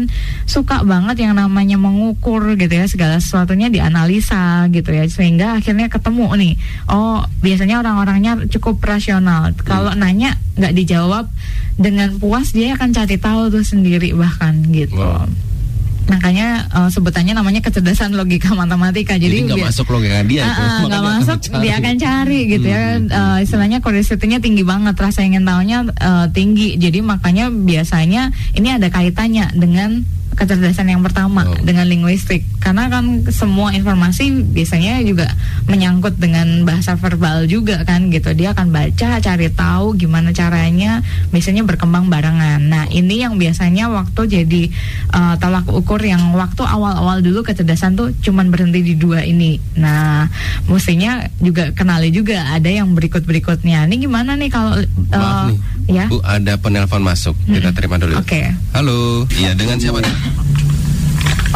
[0.45, 6.27] suka banget yang namanya mengukur gitu ya segala sesuatunya dianalisa gitu ya sehingga akhirnya ketemu
[6.39, 6.53] nih.
[6.89, 9.53] Oh, biasanya orang-orangnya cukup rasional.
[9.61, 9.99] Kalau hmm.
[9.99, 11.25] nanya nggak dijawab
[11.77, 14.97] dengan puas dia akan cari tahu tuh sendiri bahkan gitu.
[14.97, 15.52] Wow
[16.07, 19.15] makanya uh, sebutannya namanya kecerdasan logika matematika.
[19.15, 22.99] Jadi nggak masuk logika dia uh, nggak masuk dia akan cari gitu ya.
[22.99, 26.75] Uh, istilahnya curiosity-nya tinggi banget rasa ingin tahunya uh, tinggi.
[26.75, 31.57] Jadi makanya biasanya ini ada kaitannya dengan kecerdasan yang pertama oh.
[31.61, 32.45] dengan linguistik.
[32.59, 35.29] Karena kan semua informasi biasanya juga
[35.69, 38.33] menyangkut dengan bahasa verbal juga kan gitu.
[38.35, 42.61] Dia akan baca cari tahu gimana caranya biasanya berkembang barengan.
[42.63, 44.63] Nah ini yang biasanya waktu jadi
[45.13, 49.57] uh, tolak ukur yang waktu awal-awal dulu kecerdasan tuh cuman berhenti di dua ini.
[49.79, 50.27] Nah
[50.67, 53.87] mestinya juga kenali juga ada yang berikut-berikutnya.
[53.87, 54.73] Ini gimana nih kalau
[55.13, 55.57] uh, nih,
[55.91, 56.05] ya?
[56.07, 57.35] Bu ada penelpon masuk.
[57.47, 58.15] Kita terima dulu.
[58.19, 58.39] Oke.
[58.39, 58.45] Okay.
[58.75, 59.27] halo.
[59.35, 60.22] Iya dengan siapa nih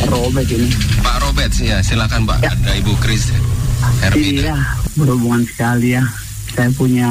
[0.07, 0.69] Robert ini.
[1.03, 2.39] Pak Robert, ya silakan Pak.
[2.45, 2.53] Ya.
[2.53, 3.33] Ada Ibu Kris
[3.99, 4.53] Hermina.
[4.53, 4.57] Iya,
[4.95, 6.03] berhubungan sekali ya.
[6.53, 7.09] Saya punya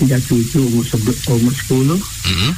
[0.00, 0.84] tiga cucu umur,
[1.30, 2.52] umur 10, mm -hmm.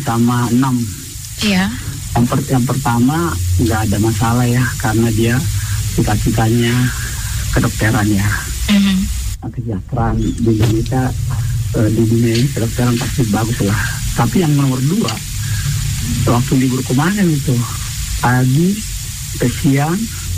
[0.00, 1.46] 9 sama 6.
[1.46, 1.68] Iya.
[2.16, 3.16] Yang, per yang pertama
[3.60, 5.34] nggak ada masalah ya karena dia
[5.92, 6.74] cita-citanya
[7.52, 8.26] kedokteran ya.
[8.72, 8.96] Mm -hmm.
[9.46, 11.02] Kesejahteraan di Indonesia
[11.76, 13.80] uh, di dunia ini kedokteran pasti bagus lah.
[14.16, 15.35] Tapi yang nomor dua
[16.26, 17.54] waktu libur kemarin itu
[18.20, 18.74] pagi
[19.36, 19.96] ke siang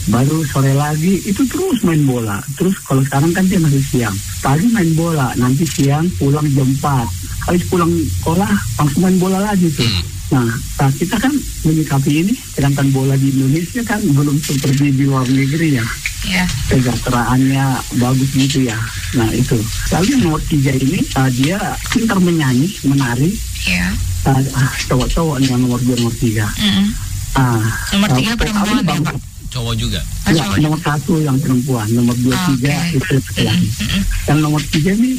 [0.09, 1.20] baru sore lagi.
[1.24, 2.40] Itu terus main bola.
[2.57, 4.16] Terus kalau sekarang kan dia masih siang.
[4.40, 7.88] Pagi main bola nanti siang pulang jam 4 habis pulang
[8.20, 9.88] sekolah langsung main bola lagi tuh.
[10.28, 10.44] Hmm.
[10.44, 11.33] nah, nah kita kan
[11.64, 15.87] menyikapi ini sedangkan bola di Indonesia kan belum seperti di luar negeri ya.
[16.26, 16.50] Yeah.
[16.66, 18.76] kesejahteraannya bagus gitu ya.
[19.16, 19.57] Nah itu.
[19.94, 21.57] Lalu yang nomor tiga ini uh, dia
[21.88, 23.33] pintar menyanyi menari
[23.68, 23.92] yeah.
[24.24, 24.40] uh,
[24.88, 27.61] cowok-cowok yang nomor dua nomor tiga mm -hmm Ah,
[27.92, 29.16] nomor tiga perempuan ya Pak?
[29.48, 30.00] Cowok juga.
[30.28, 33.00] Oh, ya, nomor satu yang perempuan, nomor dua oh, tiga okay.
[33.00, 33.14] itu
[33.48, 33.68] laki.
[33.68, 34.02] Mm-hmm.
[34.28, 35.12] Yang nomor tiga ini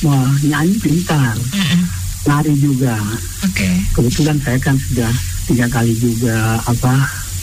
[0.00, 1.82] wah, nyanyi pintar, mm-hmm.
[2.24, 2.96] nari juga.
[3.44, 3.52] Oke.
[3.52, 3.74] Okay.
[3.92, 5.12] Kebetulan saya kan sudah
[5.50, 6.92] tiga kali juga apa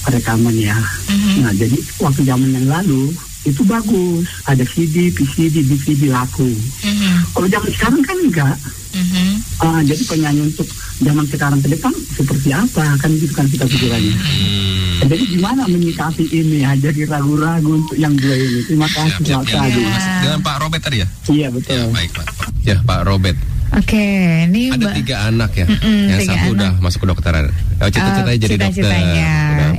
[0.09, 0.77] rekaman ya.
[1.11, 1.35] Mm-hmm.
[1.45, 3.13] Nah jadi waktu zaman yang lalu
[3.43, 6.47] itu bagus ada CD, PCD, DVD laku.
[6.47, 7.15] Mm-hmm.
[7.35, 8.57] Kalau zaman sekarang kan enggak.
[8.93, 9.29] Mm-hmm.
[9.57, 10.69] Uh, jadi penyanyi untuk
[11.01, 14.15] zaman sekarang ke depan seperti apa kan gitu kan kita pikirannya.
[14.15, 15.09] Mm.
[15.09, 18.61] Jadi gimana menyikapi ini ya jadi ragu-ragu untuk yang dua ini.
[18.63, 20.21] Terima kasih siap, siap, siap.
[20.23, 21.07] Dengan Pak Robert tadi ya?
[21.27, 21.73] Iya betul.
[21.73, 22.27] Ya, baik Pak.
[22.63, 23.37] Ya Pak Robert.
[23.73, 26.53] Oke, okay, ini ada tiga anak ya, mm -mm, yang satu anak.
[26.53, 27.49] udah masuk kedokteran.
[27.81, 28.91] Oh, cita-citanya uh, jadi cita dokter.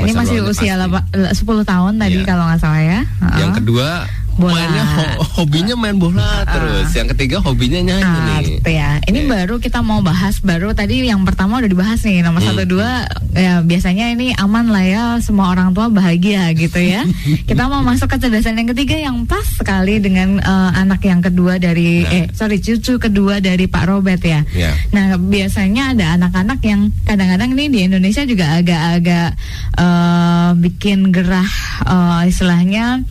[0.02, 2.26] Ini masih usia 10 tahun tadi yeah.
[2.26, 3.00] kalau nggak salah ya.
[3.22, 3.88] Uh Yang kedua
[4.37, 4.59] bola.
[4.59, 5.05] Mainnya ho
[5.42, 6.90] hobinya main bola uh, terus.
[6.94, 8.44] Yang ketiga hobinya nyanyi uh, nih.
[8.59, 8.90] Gitu ya.
[9.07, 9.31] Ini yeah.
[9.31, 12.49] baru kita mau bahas baru tadi yang pertama udah dibahas nih nomor hmm.
[12.51, 12.90] satu dua
[13.35, 17.07] ya biasanya ini aman lah ya semua orang tua bahagia gitu ya.
[17.49, 21.61] kita mau masuk ke kecerdasan yang ketiga yang pas sekali dengan uh, anak yang kedua
[21.61, 22.16] dari nah.
[22.16, 24.40] eh sorry cucu kedua dari Pak Robert ya.
[24.57, 24.73] Yeah.
[24.97, 29.31] Nah biasanya ada anak-anak yang kadang-kadang ini di Indonesia juga agak-agak
[29.77, 31.53] uh, bikin gerah
[31.85, 33.05] uh, istilahnya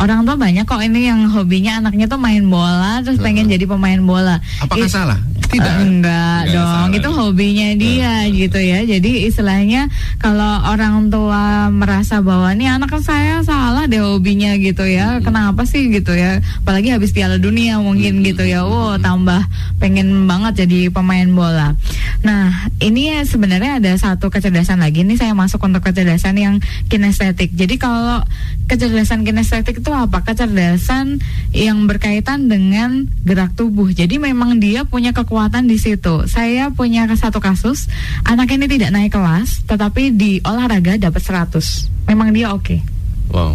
[0.00, 4.00] orang tua banyak kok ini yang hobinya anaknya tuh main bola terus pengen jadi pemain
[4.00, 4.40] bola.
[4.64, 5.20] Apakah It, salah?
[5.50, 5.60] Tidak.
[5.60, 6.96] Uh, enggak, enggak dong, salah.
[6.96, 8.80] itu hobinya dia uh, gitu ya.
[8.88, 15.18] Jadi istilahnya kalau orang tua merasa bahwa ini anak saya salah deh hobinya gitu ya.
[15.18, 15.22] Hmm.
[15.26, 16.40] Kenapa sih gitu ya?
[16.64, 18.26] Apalagi habis Piala Dunia mungkin hmm.
[18.32, 18.64] gitu ya.
[18.64, 19.44] Wow, tambah
[19.82, 21.76] pengen banget jadi pemain bola.
[22.24, 26.54] Nah, ini ya sebenarnya ada satu kecerdasan lagi nih saya masuk untuk kecerdasan yang
[26.88, 27.52] kinestetik.
[27.52, 28.22] Jadi kalau
[28.70, 30.22] kecerdasan kinestetik itu itu apa?
[30.22, 31.18] Kecerdasan
[31.50, 33.90] yang berkaitan dengan gerak tubuh.
[33.90, 36.30] Jadi memang dia punya kekuatan di situ.
[36.30, 37.90] Saya punya satu kasus,
[38.22, 41.90] anak ini tidak naik kelas, tetapi di olahraga dapat 100.
[42.06, 42.62] Memang dia oke.
[42.62, 42.99] Okay.
[43.30, 43.54] Wow.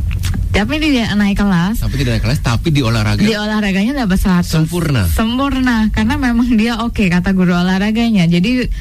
[0.56, 1.84] Tapi tidak naik kelas.
[1.84, 3.20] Tapi tidak naik kelas, tapi di olahraga.
[3.20, 4.48] Di olahraganya dapat 100.
[4.48, 5.04] Sempurna.
[5.12, 8.24] Sempurna, karena memang dia oke okay, kata guru olahraganya.
[8.24, 8.72] Jadi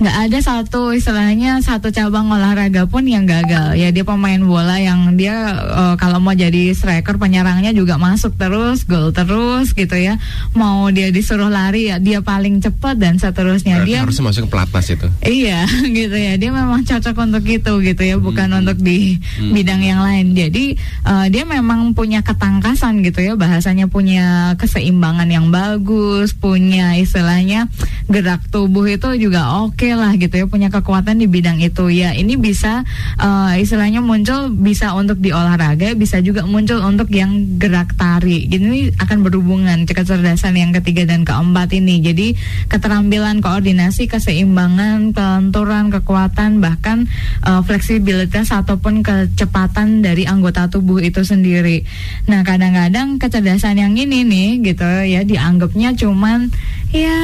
[0.00, 5.12] nggak ada satu istilahnya satu cabang olahraga pun yang gagal ya dia pemain bola yang
[5.12, 10.16] dia uh, kalau mau jadi striker penyerangnya juga masuk terus gol terus gitu ya
[10.56, 14.50] mau dia disuruh lari ya dia paling cepat dan seterusnya Berarti dia harus masuk ke
[14.56, 15.68] pelatnas itu iya
[16.00, 18.60] gitu ya dia memang cocok untuk itu gitu ya bukan hmm.
[18.64, 19.52] untuk di hmm.
[19.52, 20.64] bidang yang lain jadi
[21.04, 27.68] uh, dia memang punya ketangkasan gitu ya bahasanya punya keseimbangan yang bagus punya istilahnya
[28.08, 31.92] gerak tubuh itu juga oke okay lah gitu ya punya kekuatan di bidang itu.
[31.92, 32.86] Ya ini bisa
[33.18, 38.46] uh, istilahnya muncul bisa untuk di olahraga bisa juga muncul untuk yang gerak tari.
[38.46, 42.00] Ini akan berhubungan kecerdasan yang ketiga dan keempat ini.
[42.00, 42.38] Jadi
[42.70, 47.10] keterampilan koordinasi keseimbangan kelenturan kekuatan bahkan
[47.42, 51.82] uh, fleksibilitas ataupun kecepatan dari anggota tubuh itu sendiri.
[52.30, 56.54] Nah kadang-kadang kecerdasan yang ini nih gitu ya dianggapnya cuman
[56.90, 57.18] ya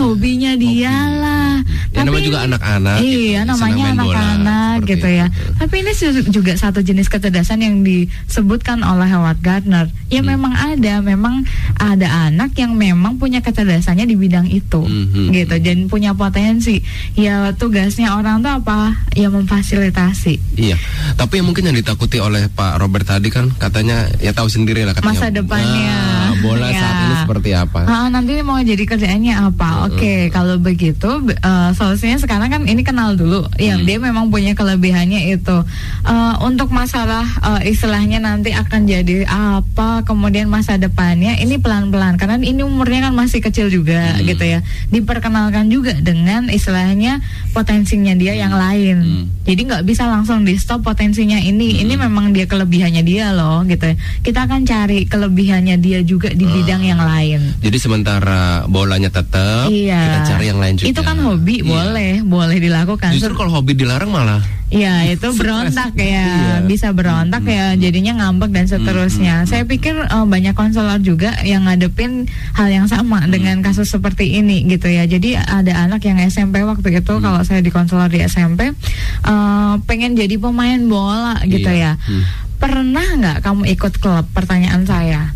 [0.00, 1.52] hobinya dia lah
[1.92, 2.96] Ya, namanya juga anak-anak.
[3.04, 5.26] Iya, gitu, namanya anak-anak gitu ya.
[5.28, 5.52] Itu.
[5.60, 5.92] Tapi ini
[6.32, 9.92] juga satu jenis kecerdasan yang disebutkan oleh Howard Gardner.
[10.08, 10.28] Ya hmm.
[10.32, 11.44] memang ada, memang
[11.76, 15.06] ada anak yang memang punya kecerdasannya di bidang itu, hmm.
[15.12, 15.54] hmm gitu.
[15.60, 15.64] Hmm.
[15.64, 16.80] Dan punya potensi.
[17.12, 18.96] Ya tugasnya orang tuh apa?
[19.12, 20.56] Ya memfasilitasi.
[20.56, 20.80] Iya.
[21.20, 24.96] Tapi yang mungkin yang ditakuti oleh Pak Robert tadi kan katanya ya tahu sendiri lah
[24.96, 25.12] katanya.
[25.12, 25.96] Masa depannya.
[26.00, 26.80] Nah, bola ya.
[26.80, 27.80] saat ini seperti apa?
[27.84, 29.90] Nah, nanti mau jadi kerjaannya apa?
[29.90, 31.10] Oke, okay, kalau begitu
[31.42, 33.50] uh, solusinya sekarang kan ini kenal dulu.
[33.58, 33.82] Ya, hmm.
[33.82, 35.66] dia memang punya kelebihannya itu.
[36.06, 42.38] Uh, untuk masalah uh, istilahnya nanti akan jadi apa, kemudian masa depannya ini pelan-pelan karena
[42.38, 44.22] ini umurnya kan masih kecil juga hmm.
[44.22, 44.62] gitu ya.
[44.94, 47.18] Diperkenalkan juga dengan istilahnya
[47.50, 48.96] potensinya dia yang lain.
[49.02, 49.24] Hmm.
[49.42, 51.74] Jadi nggak bisa langsung di stop potensinya ini.
[51.74, 51.82] Hmm.
[51.90, 53.98] Ini memang dia kelebihannya dia loh gitu ya.
[54.22, 56.54] Kita akan cari kelebihannya dia juga di hmm.
[56.54, 57.58] bidang yang lain.
[57.58, 58.62] Jadi sementara
[58.92, 60.04] bolanya tetap, iya.
[60.04, 60.88] kita cari yang lain juga.
[60.92, 61.64] Itu kan hobi, iya.
[61.64, 63.08] boleh boleh dilakukan.
[63.16, 66.54] Justru kalau hobi dilarang malah Iya itu berontak ya, iya.
[66.60, 67.56] bisa berontak hmm.
[67.56, 69.44] ya, jadinya ngambek dan seterusnya.
[69.44, 69.48] Hmm.
[69.48, 73.32] Saya pikir uh, banyak konselor juga yang ngadepin hal yang sama hmm.
[73.32, 75.08] dengan kasus seperti ini gitu ya.
[75.08, 77.24] Jadi ada anak yang SMP waktu itu hmm.
[77.24, 78.76] kalau saya di konselor di SMP
[79.24, 81.96] uh, pengen jadi pemain bola gitu iya.
[81.96, 82.04] ya.
[82.08, 82.24] Hmm.
[82.60, 84.24] Pernah nggak kamu ikut klub?
[84.36, 85.32] Pertanyaan saya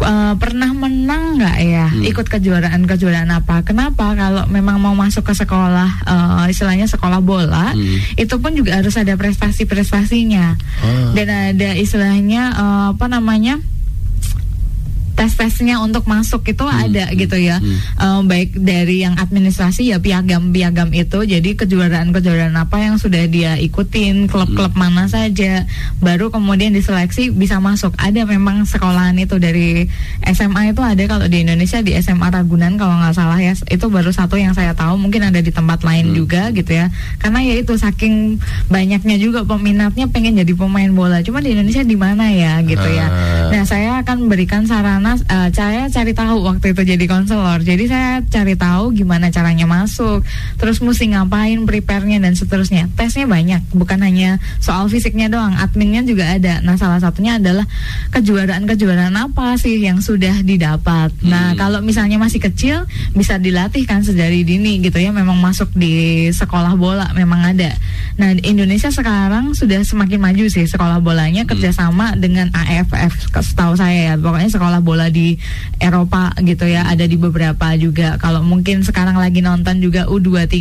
[0.00, 2.04] uh, pernah menang nggak ya hmm.
[2.08, 3.66] ikut kejuaraan kejuaraan apa?
[3.66, 8.20] Kenapa kalau memang mau masuk ke sekolah uh, istilahnya sekolah bola hmm.
[8.20, 11.12] itu pun juga harus ada prestasi prestasinya oh.
[11.16, 13.58] dan ada istilahnya uh, apa namanya
[15.32, 16.76] tes-tesnya untuk masuk itu hmm.
[16.84, 17.16] ada hmm.
[17.16, 17.56] gitu ya.
[17.56, 17.78] Hmm.
[17.96, 21.24] Uh, baik dari yang administrasi ya piagam-piagam itu.
[21.24, 24.82] Jadi kejuaraan-kejuaraan apa yang sudah dia ikutin, klub-klub hmm.
[24.84, 25.64] mana saja,
[26.04, 27.96] baru kemudian diseleksi bisa masuk.
[27.96, 29.88] Ada memang sekolahan itu dari
[30.28, 33.56] SMA itu ada kalau di Indonesia di SMA Ragunan kalau nggak salah ya.
[33.72, 35.00] Itu baru satu yang saya tahu.
[35.00, 36.14] Mungkin ada di tempat lain hmm.
[36.14, 36.92] juga gitu ya.
[37.16, 38.36] Karena ya itu saking
[38.68, 41.24] banyaknya juga peminatnya pengen jadi pemain bola.
[41.24, 43.08] Cuma di Indonesia di mana ya gitu ya.
[43.08, 43.48] Ah.
[43.48, 47.60] Nah, saya akan berikan sarana uh, saya cari tahu waktu itu jadi konselor.
[47.62, 50.24] Jadi saya cari tahu gimana caranya masuk,
[50.56, 52.88] terus mesti ngapain, prepare-nya dan seterusnya.
[52.96, 56.64] Tesnya banyak, bukan hanya soal fisiknya doang, adminnya juga ada.
[56.64, 57.68] Nah, salah satunya adalah
[58.16, 61.12] kejuaraan-kejuaraan apa sih yang sudah didapat.
[61.20, 61.30] Nah, hmm.
[61.32, 66.28] Nah, kalau misalnya masih kecil bisa dilatih kan sedari dini gitu ya, memang masuk di
[66.32, 67.76] sekolah bola memang ada.
[68.16, 71.50] Nah, Indonesia sekarang sudah semakin maju sih sekolah bolanya hmm.
[71.52, 74.14] kerjasama dengan AFF, setahu saya ya.
[74.16, 75.36] Pokoknya sekolah bola di
[75.76, 78.16] Eropa gitu ya, ada di beberapa juga.
[78.16, 80.56] Kalau mungkin sekarang lagi nonton juga U23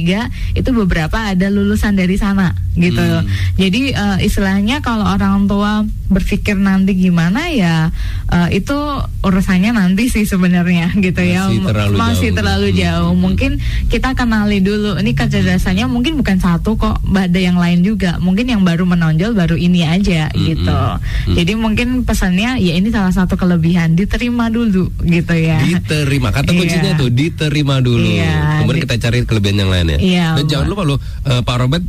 [0.59, 2.99] itu beberapa ada lulusan dari sana gitu.
[2.99, 3.27] Hmm.
[3.59, 7.87] Jadi uh, istilahnya kalau orang tua berpikir nanti gimana ya
[8.31, 8.75] uh, itu
[9.23, 11.47] urusannya nanti sih sebenarnya gitu ya.
[11.47, 12.37] Masih terlalu Masih jauh.
[12.39, 13.11] terlalu jauh.
[13.13, 13.21] Hmm.
[13.21, 13.51] Mungkin
[13.91, 14.97] kita kenali dulu.
[14.99, 18.17] Ini kecerdasannya mungkin bukan satu kok, ada yang lain juga.
[18.23, 20.39] Mungkin yang baru menonjol baru ini aja hmm.
[20.39, 20.71] gitu.
[20.71, 21.35] Hmm.
[21.35, 25.59] Jadi mungkin pesannya ya ini salah satu kelebihan diterima dulu gitu ya.
[25.61, 26.31] Diterima.
[26.31, 27.01] Kata kuncinya yeah.
[27.01, 28.07] tuh diterima dulu.
[28.07, 28.63] Yeah.
[28.65, 29.99] Kemudian kita cari kelebihan yang lain ya.
[29.99, 31.83] Yeah, Dan jangan lupa lo uh, Pak Robert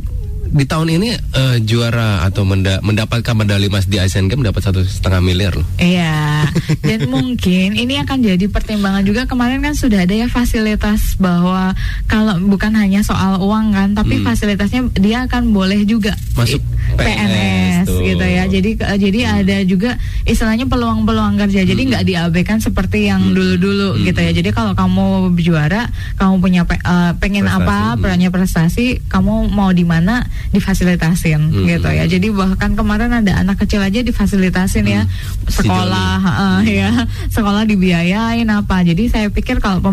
[0.53, 4.85] di tahun ini uh, juara atau menda mendapatkan medali emas di Asian Games dapat satu
[4.85, 5.65] setengah miliar loh.
[5.81, 6.45] Iya.
[6.85, 11.73] Dan mungkin ini akan jadi pertimbangan juga kemarin kan sudah ada ya fasilitas bahwa
[12.05, 14.25] kalau bukan hanya soal uang kan, tapi hmm.
[14.29, 16.61] fasilitasnya dia akan boleh juga masuk
[16.95, 18.43] PNS, PNS gitu ya.
[18.47, 19.37] Jadi uh, jadi hmm.
[19.43, 19.91] ada juga
[20.23, 21.61] istilahnya peluang-peluang kerja.
[21.65, 21.89] Jadi hmm.
[21.93, 22.11] nggak hmm.
[22.13, 23.35] diabaikan seperti yang hmm.
[23.35, 24.01] dulu-dulu hmm.
[24.09, 24.31] gitu ya.
[24.31, 27.65] Jadi kalau kamu juara, kamu punya uh, pengen prestasi.
[27.65, 27.99] apa, hmm.
[28.01, 31.65] punya prestasi, kamu mau di mana difasilitasin hmm.
[31.67, 32.05] gitu ya.
[32.05, 35.03] Jadi bahkan kemarin ada anak kecil aja difasilitasin ya.
[35.03, 35.09] hmm.
[35.09, 36.91] ya sekolah uh, ya
[37.31, 38.83] sekolah dibiayain apa.
[38.85, 39.83] Jadi saya pikir kalau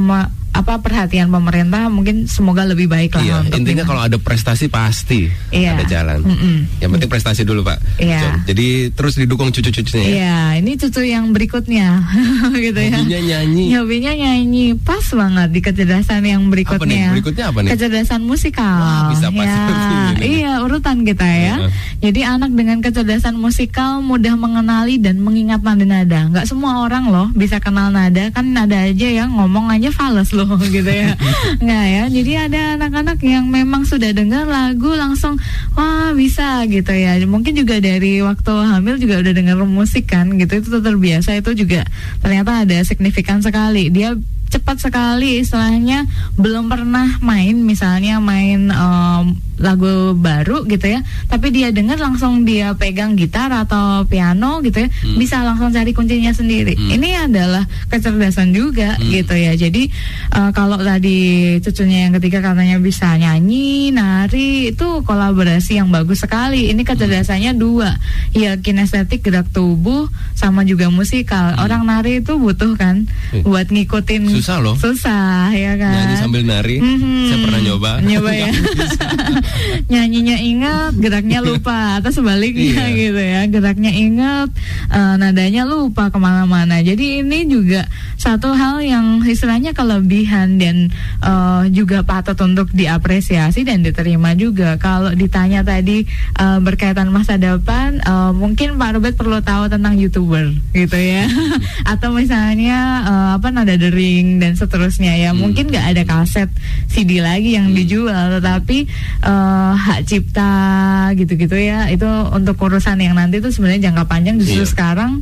[0.50, 3.22] apa perhatian pemerintah mungkin semoga lebih baik lah.
[3.22, 5.78] Iya, intinya kalau ada prestasi pasti iya.
[5.78, 6.26] ada jalan.
[6.26, 6.56] Mm -mm.
[6.82, 7.78] Yang penting prestasi dulu pak.
[8.02, 8.42] Iya.
[8.50, 10.02] Jadi terus didukung cucu-cucunya.
[10.02, 10.10] Ya?
[10.10, 12.02] Iya, ini cucu yang berikutnya,
[12.66, 12.98] gitu ya.
[12.98, 13.64] Hobinya nyanyi.
[13.78, 16.82] Hobinya nyanyi, pas banget di kecerdasan yang berikutnya.
[16.82, 17.02] Apa nih?
[17.14, 17.70] Berikutnya apa nih?
[17.78, 18.78] Kecerdasan musikal.
[18.82, 19.62] Wah, bisa pas ya.
[20.18, 21.56] Iya, urutan kita ya.
[21.62, 21.70] Uh -huh.
[22.00, 26.26] Jadi anak dengan kecerdasan musikal mudah mengenali dan mengingat nada-nada.
[26.32, 30.39] Gak semua orang loh bisa kenal nada, kan nada aja yang ngomong aja fals loh
[30.76, 31.16] gitu ya.
[31.60, 35.36] Nggak ya jadi ada anak-anak yang memang sudah dengar lagu langsung
[35.74, 37.16] wah bisa gitu ya.
[37.24, 40.60] Mungkin juga dari waktu hamil juga udah dengar musik kan gitu.
[40.60, 41.84] Itu terbiasa itu juga
[42.24, 43.92] ternyata ada signifikan sekali.
[43.92, 44.16] Dia
[44.50, 51.68] cepat sekali istilahnya belum pernah main misalnya main um, lagu baru gitu ya tapi dia
[51.68, 55.20] dengar langsung dia pegang gitar atau piano gitu ya hmm.
[55.20, 56.90] bisa langsung cari kuncinya sendiri hmm.
[56.96, 59.06] ini adalah kecerdasan juga hmm.
[59.20, 59.82] gitu ya jadi
[60.32, 66.72] uh, kalau tadi cucunya yang ketiga katanya bisa nyanyi nari itu kolaborasi yang bagus sekali
[66.72, 67.60] ini kecerdasannya hmm.
[67.60, 68.00] dua
[68.32, 71.62] ya kinestetik gerak tubuh sama juga musikal hmm.
[71.68, 73.04] orang nari itu butuh kan
[73.36, 73.44] hmm.
[73.44, 74.72] buat ngikutin susah loh.
[74.80, 75.92] Susah ya kan?
[75.92, 76.80] Nyanyi sambil nari.
[76.80, 77.28] Mm-hmm.
[77.28, 77.90] saya pernah nyoba.
[78.00, 78.48] Nyoba ya?
[79.92, 82.96] Nyanyinya ingat geraknya lupa atau sebaliknya iya.
[82.96, 83.40] gitu ya.
[83.52, 84.48] Geraknya ingat
[84.88, 86.80] uh, nadanya lupa ke mana-mana.
[86.80, 87.84] Jadi ini juga
[88.16, 90.88] satu hal yang istilahnya kelebihan dan
[91.20, 94.80] uh, juga patut untuk diapresiasi dan diterima juga.
[94.80, 96.08] Kalau ditanya tadi
[96.40, 101.28] uh, berkaitan masa depan uh, mungkin Pak Robert perlu tahu tentang youtuber gitu ya.
[101.92, 105.34] Atau misalnya uh, apa nada dering dan seterusnya ya.
[105.34, 105.42] Hmm.
[105.42, 106.52] Mungkin nggak ada kaset
[106.86, 107.76] CD lagi yang hmm.
[107.80, 108.86] dijual, tetapi
[109.24, 110.52] uh, hak cipta
[111.16, 114.70] gitu-gitu ya itu untuk urusan yang nanti itu sebenarnya jangka panjang justru yeah.
[114.70, 115.12] sekarang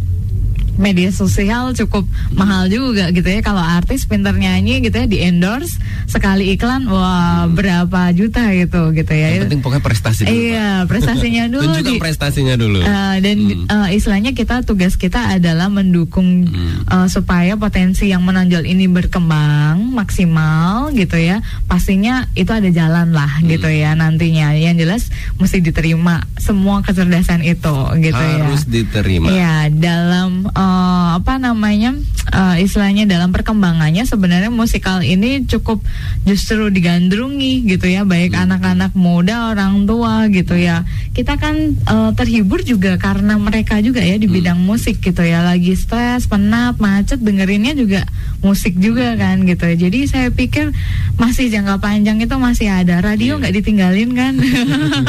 [0.79, 5.77] media sosial cukup mahal juga gitu ya kalau artis pinter nyanyi gitu ya di endorse
[6.07, 7.59] sekali iklan wah hmm.
[7.59, 12.01] berapa juta gitu gitu ya yang penting pokoknya prestasi dulu iya prestasinya dulu tunjukkan di,
[12.01, 13.67] prestasinya dulu uh, dan hmm.
[13.67, 16.87] uh, istilahnya kita tugas kita adalah mendukung hmm.
[16.87, 23.43] uh, supaya potensi yang menonjol ini berkembang maksimal gitu ya pastinya itu ada jalan lah
[23.43, 23.51] hmm.
[23.51, 25.11] gitu ya nantinya yang jelas
[25.43, 31.40] mesti diterima semua kecerdasan itu gitu harus ya harus diterima ya dalam uh, uh, apa
[31.40, 31.96] namanya
[32.33, 35.81] uh, istilahnya dalam perkembangannya sebenarnya musikal ini cukup
[36.28, 38.44] justru digandrungi gitu ya baik hmm.
[38.48, 40.85] anak-anak muda orang tua gitu ya
[41.16, 44.37] kita kan uh, terhibur juga karena mereka juga ya di hmm.
[44.37, 48.04] bidang musik gitu ya lagi stres penat macet dengerinnya juga
[48.44, 50.70] musik juga kan gitu ya jadi saya pikir
[51.18, 53.40] masih jangka panjang itu masih ada radio iya.
[53.40, 53.61] nggak yeah.
[53.62, 54.35] ditinggalin kan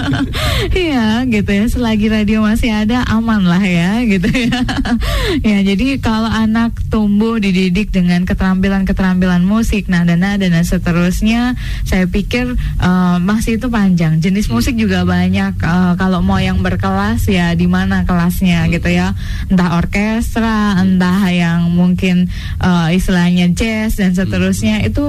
[0.87, 4.49] iya gitu ya selagi radio masih ada aman lah ya gitu ya
[5.49, 11.57] ya jadi kalau anak tumbuh dididik dengan keterampilan-keterampilan musik nada-nada dan seterusnya
[11.89, 14.21] saya pikir uh, masih itu panjang.
[14.21, 14.53] Jenis hmm.
[14.53, 15.57] musik juga banyak.
[15.57, 18.69] Uh, kalau mau yang berkelas ya di mana kelasnya hmm.
[18.77, 19.17] gitu ya.
[19.49, 22.29] Entah orkestra entah yang mungkin
[22.61, 24.89] uh, istilahnya jazz dan seterusnya hmm.
[24.93, 25.05] itu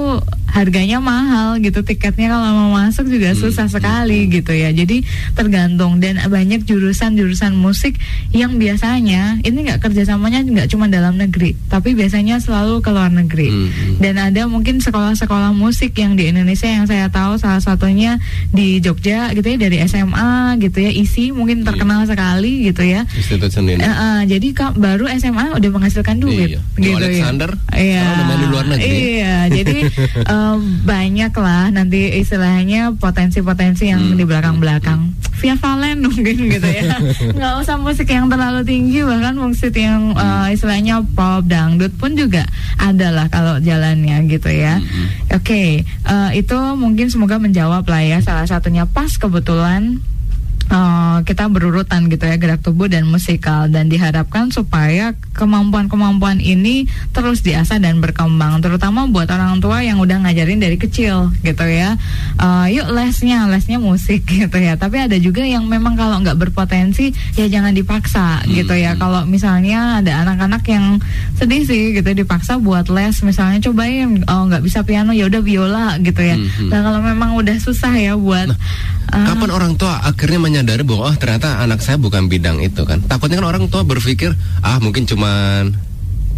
[0.49, 1.85] harganya mahal gitu.
[1.85, 4.73] Tiketnya kalau mau masuk juga susah sekali gitu ya.
[4.73, 5.05] Jadi
[5.37, 6.01] tergantung.
[6.01, 8.01] Dan banyak jurusan-jurusan musik
[8.33, 9.85] yang biasanya ini nggak
[10.31, 13.99] kerjasamanya nggak cuma dalam negeri tapi biasanya selalu ke luar negeri hmm.
[13.99, 18.17] dan ada mungkin sekolah-sekolah musik yang di Indonesia yang saya tahu salah satunya
[18.55, 22.09] di Jogja gitu ya dari SMA gitu ya isi mungkin terkenal hmm.
[22.15, 26.59] sekali gitu ya uh, uh, jadi kak baru SMA udah menghasilkan duit iya.
[26.79, 26.97] gitu ya.
[27.03, 27.77] Alexander ya.
[27.77, 29.77] iya di luar negeri iya jadi
[30.31, 30.57] uh,
[30.87, 34.17] banyak lah nanti istilahnya potensi-potensi yang hmm.
[34.17, 35.11] di belakang-belakang
[35.41, 37.01] via Valen mungkin gitu ya
[37.35, 42.45] nggak usah musik yang terlalu tinggi bahkan musik yang uh, istilahnya pop dangdut pun juga
[42.77, 44.77] ada lah kalau jalannya gitu ya.
[44.77, 45.07] Hmm.
[45.33, 48.17] oke okay, uh, eh, itu mungkin semoga menjawab lah ya.
[48.21, 49.99] Salah satunya pas kebetulan
[50.71, 53.67] uh, kita berurutan gitu ya gerak tubuh dan musikal.
[53.67, 58.63] Dan diharapkan supaya kemampuan-kemampuan ini terus diasah dan berkembang.
[58.63, 61.99] Terutama buat orang tua yang udah ngajarin dari kecil gitu ya.
[62.39, 64.79] Uh, yuk lesnya lesnya musik gitu ya.
[64.79, 68.55] Tapi ada juga yang memang kalau nggak berpotensi ya jangan dipaksa hmm.
[68.55, 68.95] gitu ya.
[68.95, 70.97] Kalau misalnya ada anak-anak yang
[71.35, 73.19] sedih sih gitu dipaksa buat les.
[73.21, 76.39] Misalnya cobain oh nggak bisa piano ya udah biola gitu ya.
[76.39, 76.69] Hmm.
[76.71, 78.57] nah kalau memang udah susah ya buat nah,
[79.11, 83.01] uh, kapan orang tua akhirnya menyadari bahwa oh ternyata anak saya bukan bidang itu kan.
[83.05, 85.73] Takutnya kan orang tua berpikir ah mungkin cuman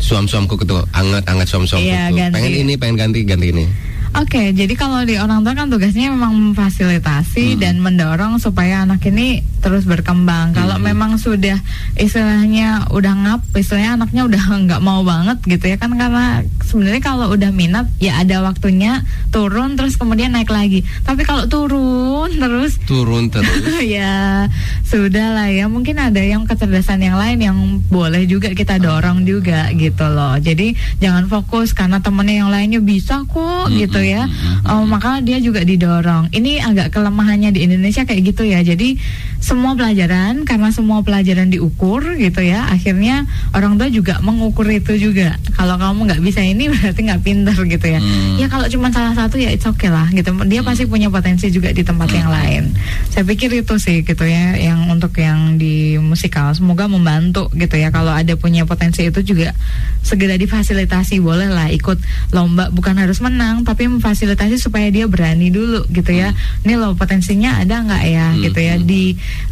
[0.04, 1.88] suam-suamku gitu anget-anget suam-suamku.
[1.88, 3.66] Iya, pengen ini, pengen ganti, ganti ini.
[4.14, 7.60] Oke, okay, jadi kalau di orang tua kan tugasnya memang memfasilitasi hmm.
[7.66, 10.54] dan mendorong supaya anak ini terus berkembang.
[10.54, 10.58] Hmm.
[10.62, 11.58] Kalau memang sudah
[11.98, 17.34] istilahnya udah ngap, istilahnya anaknya udah nggak mau banget gitu ya kan karena sebenarnya kalau
[17.34, 19.02] udah minat ya ada waktunya
[19.34, 20.86] turun terus kemudian naik lagi.
[21.02, 24.46] Tapi kalau turun terus turun terus ya
[24.86, 25.66] sudah lah ya.
[25.66, 27.58] Mungkin ada yang kecerdasan yang lain yang
[27.90, 30.38] boleh juga kita dorong juga gitu loh.
[30.38, 33.82] Jadi jangan fokus karena temennya yang lainnya bisa kok hmm.
[33.82, 34.30] gitu ya.
[34.68, 36.30] Uh, maka dia juga didorong.
[36.30, 38.62] Ini agak kelemahannya di Indonesia kayak gitu ya.
[38.62, 39.00] Jadi
[39.44, 42.68] semua pelajaran karena semua pelajaran diukur gitu ya.
[42.70, 45.36] Akhirnya orang tua juga mengukur itu juga.
[45.56, 48.00] Kalau kamu nggak bisa ini berarti nggak pinter gitu ya.
[48.00, 48.40] Hmm.
[48.40, 50.32] Ya kalau cuma salah satu ya it's okay lah gitu.
[50.48, 50.68] Dia hmm.
[50.68, 52.76] pasti punya potensi juga di tempat yang lain.
[53.10, 56.52] Saya pikir itu sih gitu ya yang untuk yang di musikal.
[56.52, 59.56] Semoga membantu gitu ya kalau ada punya potensi itu juga
[60.04, 61.96] segera difasilitasi boleh lah ikut
[62.36, 66.32] lomba bukan harus menang tapi memfasilitasi supaya dia berani dulu gitu ya.
[66.34, 66.64] Hmm.
[66.66, 68.42] Ini loh potensinya ada nggak ya hmm.
[68.50, 69.04] gitu ya di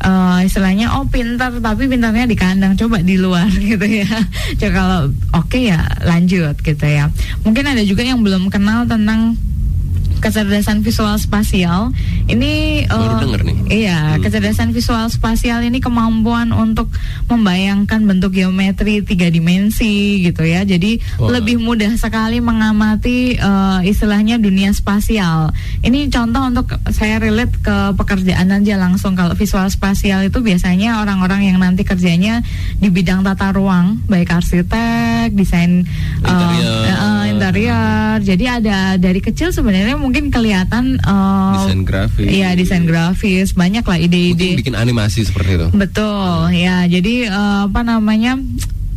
[0.05, 4.09] uh, istilahnya oh pintar tapi pintarnya di kandang coba di luar gitu ya.
[4.57, 4.99] Coba kalau
[5.37, 7.07] oke okay ya lanjut gitu ya.
[7.45, 9.37] Mungkin ada juga yang belum kenal tentang
[10.21, 11.89] kecerdasan visual spasial
[12.29, 13.57] ini uh, nih.
[13.67, 14.21] iya hmm.
[14.23, 16.87] kecerdasan visual spasial ini kemampuan untuk
[17.27, 21.33] membayangkan bentuk geometri tiga dimensi gitu ya jadi wow.
[21.41, 25.51] lebih mudah sekali mengamati uh, istilahnya dunia spasial
[25.81, 31.49] ini contoh untuk saya relate ke pekerjaan aja langsung kalau visual spasial itu biasanya orang-orang
[31.49, 32.45] yang nanti kerjanya
[32.77, 35.83] di bidang tata ruang baik arsitek desain
[36.21, 38.15] interior, uh, uh, interior.
[38.21, 42.27] jadi ada dari kecil sebenarnya mungkin kelihatan uh, desain grafis.
[42.27, 44.59] Iya, desain grafis, banyak lah ide-ide.
[44.59, 45.67] bikin animasi seperti itu.
[45.71, 46.83] Betul, ya.
[46.85, 48.35] Jadi uh, apa namanya?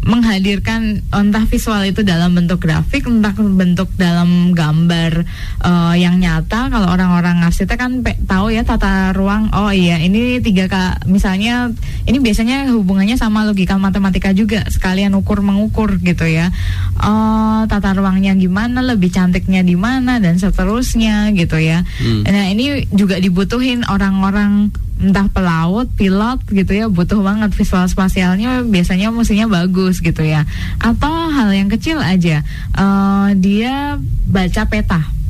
[0.05, 5.25] Menghadirkan entah visual itu dalam bentuk grafik, entah bentuk dalam gambar
[5.65, 6.69] uh, yang nyata.
[6.69, 9.49] Kalau orang-orang arsitek kan tahu ya tata ruang.
[9.57, 11.73] Oh iya, ini tiga k misalnya
[12.05, 16.53] ini biasanya hubungannya sama logika matematika juga sekalian ukur mengukur gitu ya.
[17.01, 21.81] Uh, tata ruangnya gimana, lebih cantiknya di mana dan seterusnya gitu ya.
[21.99, 22.29] Hmm.
[22.29, 24.69] Nah ini juga dibutuhin orang-orang
[25.05, 30.49] entah pelaut, pilot gitu ya butuh banget visual spasialnya biasanya mestinya bagus gitu ya.
[30.81, 32.41] Atau hal yang kecil aja
[32.75, 35.24] uh, dia baca peta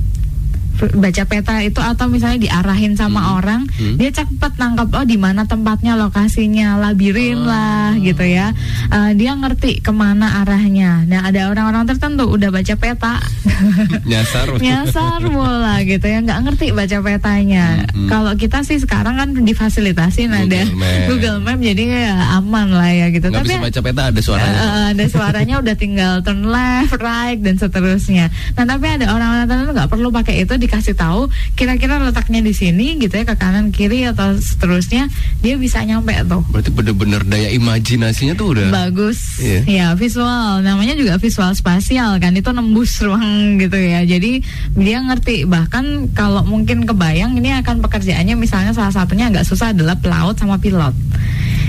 [0.95, 3.37] baca peta itu atau misalnya diarahin sama Hmm.
[3.37, 3.97] orang, Hmm.
[3.97, 7.49] dia cepet nangkep oh di mana tempatnya, lokasinya, labirin Oh.
[7.49, 8.51] lah gitu ya.
[8.89, 11.05] Eh, dia ngerti ke mana arahnya.
[11.05, 13.15] Nah ada orang-orang tertentu udah baca peta,
[14.11, 14.59] Nyasar.
[14.59, 17.87] nyasar mula gitu ya, nggak ngerti baca petanya.
[17.89, 18.09] Hmm.
[18.09, 21.03] Kalau kita sih sekarang kan difasilitasin Google ada Map.
[21.09, 23.31] Google Map, jadi ya aman lah ya gitu.
[23.31, 24.59] Nggak bisa baca peta ada suaranya.
[24.59, 28.27] Eh, ada suaranya udah tinggal turn left, right dan seterusnya.
[28.55, 32.97] Nah tapi ada orang-orang tertentu nggak perlu pakai itu dikasih tahu kira-kira letaknya di sini
[32.97, 36.41] gitu ya ke kanan kiri atau seterusnya dia bisa nyampe tuh.
[36.49, 38.73] Berarti bener-bener daya imajinasinya tuh udah.
[38.73, 39.61] Bagus, Iya.
[39.65, 40.61] ya visual.
[40.61, 44.01] Namanya juga visual spasial kan itu nembus ruang gitu ya.
[44.03, 44.41] Jadi
[44.73, 45.45] dia ngerti.
[45.45, 50.57] Bahkan kalau mungkin kebayang ini akan pekerjaannya misalnya salah satunya agak susah adalah pelaut sama
[50.57, 50.95] pilot.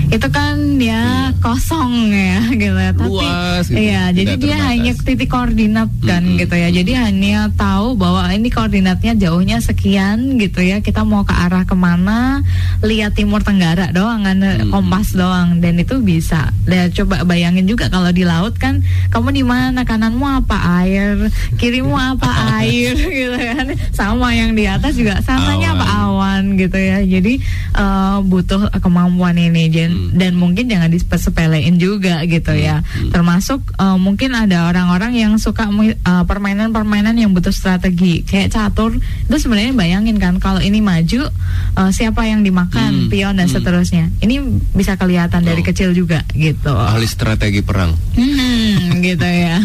[0.06, 2.92] Itu kan dia kosong ya gitu ya.
[2.94, 3.08] Tapi.
[3.10, 4.68] Luas gitu, iya, jadi dia terbatas.
[4.70, 6.38] hanya titik koordinat kan Mm-mm.
[6.38, 6.68] gitu ya.
[6.70, 10.78] Jadi hanya tahu bahwa ini koordinatnya jauhnya sekian gitu ya.
[10.78, 12.40] Kita mau ke arah ke mana?
[12.80, 14.70] Lihat timur tenggara doang kan Mm.
[14.70, 16.54] kompas doang dan itu bisa.
[16.62, 18.80] Dan coba bayangin juga kalau di laut kan
[19.10, 19.82] kamu di mana?
[19.82, 21.18] Kananmu apa air,
[21.56, 22.30] kirimu apa
[22.62, 23.66] air gitu kan.
[23.90, 27.02] Sama yang di atas juga samanya apa awan gitu ya.
[27.02, 27.42] Jadi
[27.74, 30.12] eh, butuh kemampuan ini dan, Hmm.
[30.12, 32.84] dan mungkin jangan disepelein juga gitu ya.
[32.84, 33.08] Hmm.
[33.10, 35.96] Termasuk eh, mungkin ada orang-orang yang suka eh,
[36.28, 41.32] permainan-permainan yang butuh strategi kayak catur itu sebenarnya bayangin kan kalau ini maju
[41.76, 43.08] eh, siapa yang dimakan Hmm.
[43.08, 43.54] pion dan Hmm.
[43.56, 44.04] seterusnya.
[44.20, 44.36] Ini
[44.70, 45.66] bisa kelihatan dari Oh.
[45.66, 46.70] kecil juga gitu.
[46.70, 47.96] Ahli strategi perang.
[48.14, 49.56] Hmm, gitu ya.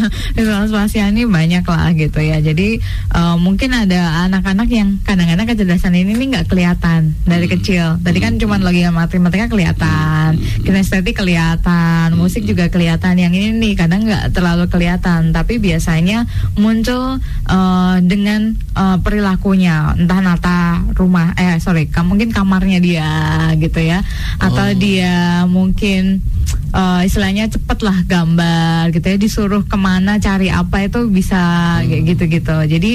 [0.61, 2.39] Spasial ini banyak lah gitu ya.
[2.39, 2.79] Jadi
[3.11, 7.53] eh, mungkin ada anak-anak yang kadang-kadang kecerdasan ini nih nggak kelihatan dari Hmm.
[7.57, 7.85] kecil.
[7.99, 8.41] Tadi kan Hmm.
[8.41, 10.61] cuma logika matematika kelihatan, Hmm.
[10.61, 13.17] kinestetik kelihatan, musik juga kelihatan.
[13.17, 17.17] Yang ini nih kadang nggak terlalu kelihatan, tapi biasanya muncul
[17.49, 20.59] eh, dengan eh, perilakunya, entah nata
[20.93, 23.09] rumah, eh sorry, mungkin kamarnya dia
[23.57, 24.05] gitu ya,
[24.37, 24.77] atau Oh.
[24.77, 26.21] dia mungkin
[26.71, 31.39] eh, istilahnya cepet lah gambar gitu ya disuruh ke mana cari apa itu bisa
[31.83, 32.91] kayak gitu-gitu jadi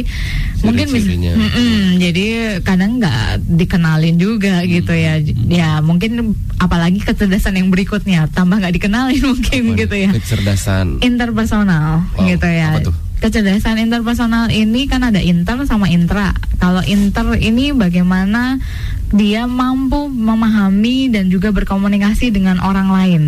[0.65, 1.33] mungkin bisa Ciri-cirinya.
[1.37, 2.27] Mm-mm, jadi
[2.65, 5.21] kadang nggak dikenalin juga gitu ya
[5.51, 11.01] ya mungkin apalagi kecerdasan yang berikutnya tambah nggak dikenalin mungkin Apa gitu ya Kecerdasan.
[11.01, 12.71] interpersonal Wow, gitu ya.
[12.71, 12.95] apa tuh?
[13.17, 16.37] Kecerdasan interpersonal ini kan ada inter sama intra.
[16.61, 18.61] Kalau inter ini bagaimana
[19.09, 23.23] dia mampu memahami dan juga berkomunikasi dengan orang lain.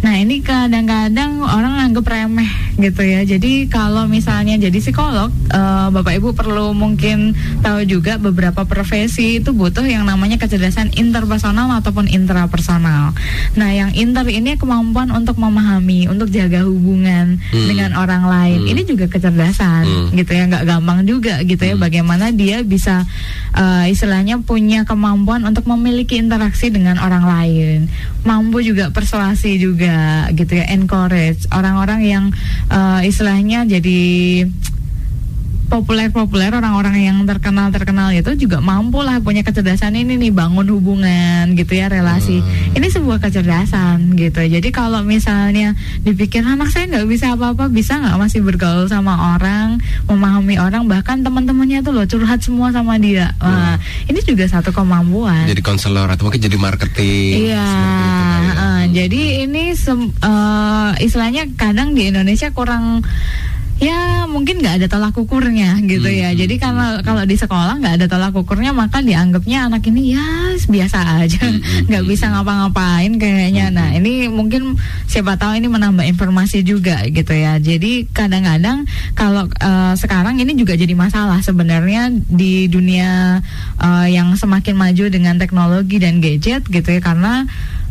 [0.00, 3.22] Nah ini kadang-kadang orang anggap remeh gitu ya.
[3.22, 9.54] Jadi kalau misalnya jadi psikolog, eh, bapak ibu perlu mungkin tahu juga beberapa profesi itu
[9.54, 13.14] butuh yang namanya kecerdasan interpersonal ataupun intrapersonal.
[13.54, 17.66] Nah yang inter ini kemampuan untuk memahami, untuk jaga hubungan Hmm.
[17.68, 18.58] dengan orang lain.
[18.66, 18.70] Hmm.
[18.74, 20.08] Ini juga kecerdasan Hmm.
[20.16, 21.74] gitu ya, nggak gampang juga gitu ya.
[21.78, 21.82] Hmm.
[21.84, 23.06] Bagaimana dia bisa
[23.54, 27.86] eh, istilahnya punya kemampuan untuk memiliki interaksi dengan orang lain,
[28.26, 32.24] mampu juga persuasi juga gitu ya, encourage orang-orang yang
[32.70, 34.00] eh, istilahnya jadi
[35.74, 41.74] populer-populer orang-orang yang terkenal-terkenal itu juga mampu lah punya kecerdasan ini nih bangun hubungan gitu
[41.74, 42.38] ya relasi.
[42.38, 42.78] Hmm.
[42.78, 44.38] ini sebuah kecerdasan gitu.
[44.38, 45.74] Jadi kalau misalnya
[46.06, 51.26] dipikir anak saya nggak bisa apa-apa bisa nggak masih bergaul sama orang memahami orang bahkan
[51.26, 53.34] teman-temannya tuh loh curhat semua sama dia.
[53.42, 53.74] Wah,
[54.06, 55.50] ini juga satu kemampuan.
[55.50, 57.50] Jadi konselor atau mungkin jadi marketing.
[57.50, 59.20] Iya, itu eh, jadi
[59.50, 63.02] ini sem- eh, istilahnya kadang di Indonesia kurang
[63.82, 66.30] ya mungkin nggak ada tolak ukurnya gitu ya.
[66.30, 70.26] Hmm, Jadi kalau kalau di sekolah nggak ada tolak ukurnya maka dianggapnya anak ini ya
[70.54, 73.74] biasa aja, Hmm, hmm, nggak hmm, bisa ngapa-ngapain kayaknya.
[73.74, 74.78] Nah ini mungkin
[75.10, 77.58] siapa tahu ini menambah informasi juga gitu ya.
[77.58, 78.86] Jadi kadang-kadang
[79.18, 83.42] kalau eh, sekarang ini juga jadi masalah sebenarnya di dunia
[83.82, 87.44] eh, yang semakin maju dengan teknologi dan gadget gitu ya karena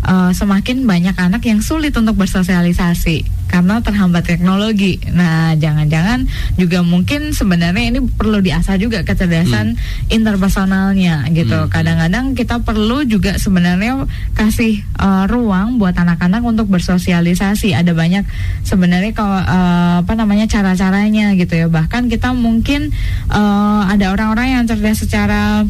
[0.03, 4.97] eh, semakin banyak anak yang sulit untuk bersosialisasi karena terhambat teknologi.
[5.13, 6.25] Nah, jangan-jangan
[6.57, 9.77] juga mungkin sebenarnya ini perlu diasah juga kecerdasan
[10.09, 11.53] interpersonalnya gitu.
[11.53, 11.69] Hmm.
[11.69, 17.77] Kadang-kadang kita perlu juga sebenarnya kasih eh, ruang buat anak-anak untuk bersosialisasi.
[17.77, 18.25] Ada banyak
[18.65, 21.67] sebenarnya kalau eh, apa namanya cara-caranya gitu ya.
[21.69, 22.89] Bahkan kita mungkin
[23.29, 25.61] eh, ada orang-orang yang cerdas secara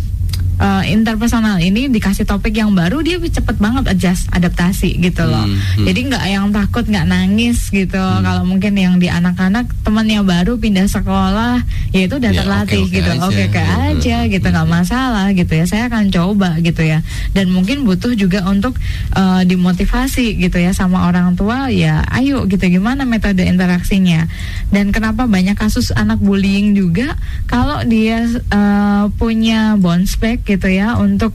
[0.60, 5.46] uh, interpersonal ini dikasih topik yang baru dia cepet banget adjust adaptasi gitu loh.
[5.46, 5.86] Hmm, hmm.
[5.90, 7.98] jadi nggak yang takut nggak nangis gitu.
[7.98, 8.22] Hmm.
[8.22, 11.64] kalau mungkin yang di anak-anak temennya baru pindah sekolah
[11.96, 13.12] ya itu udah ya, terlatih okay, okay gitu.
[13.14, 14.30] oke okay, okay hmm, aja hmm.
[14.30, 15.66] gitu nggak masalah gitu ya.
[15.66, 17.00] Saya akan coba gitu ya.
[17.32, 18.78] Dan mungkin butuh juga untuk
[19.16, 24.28] uh, dimotivasi gitu ya sama orang tua ya ayo gitu gimana metode interaksinya?
[24.70, 27.16] Dan kenapa banyak kasus anak bullying juga?
[27.50, 31.34] Kalau dia uh, punya bounce back gitu ya untuk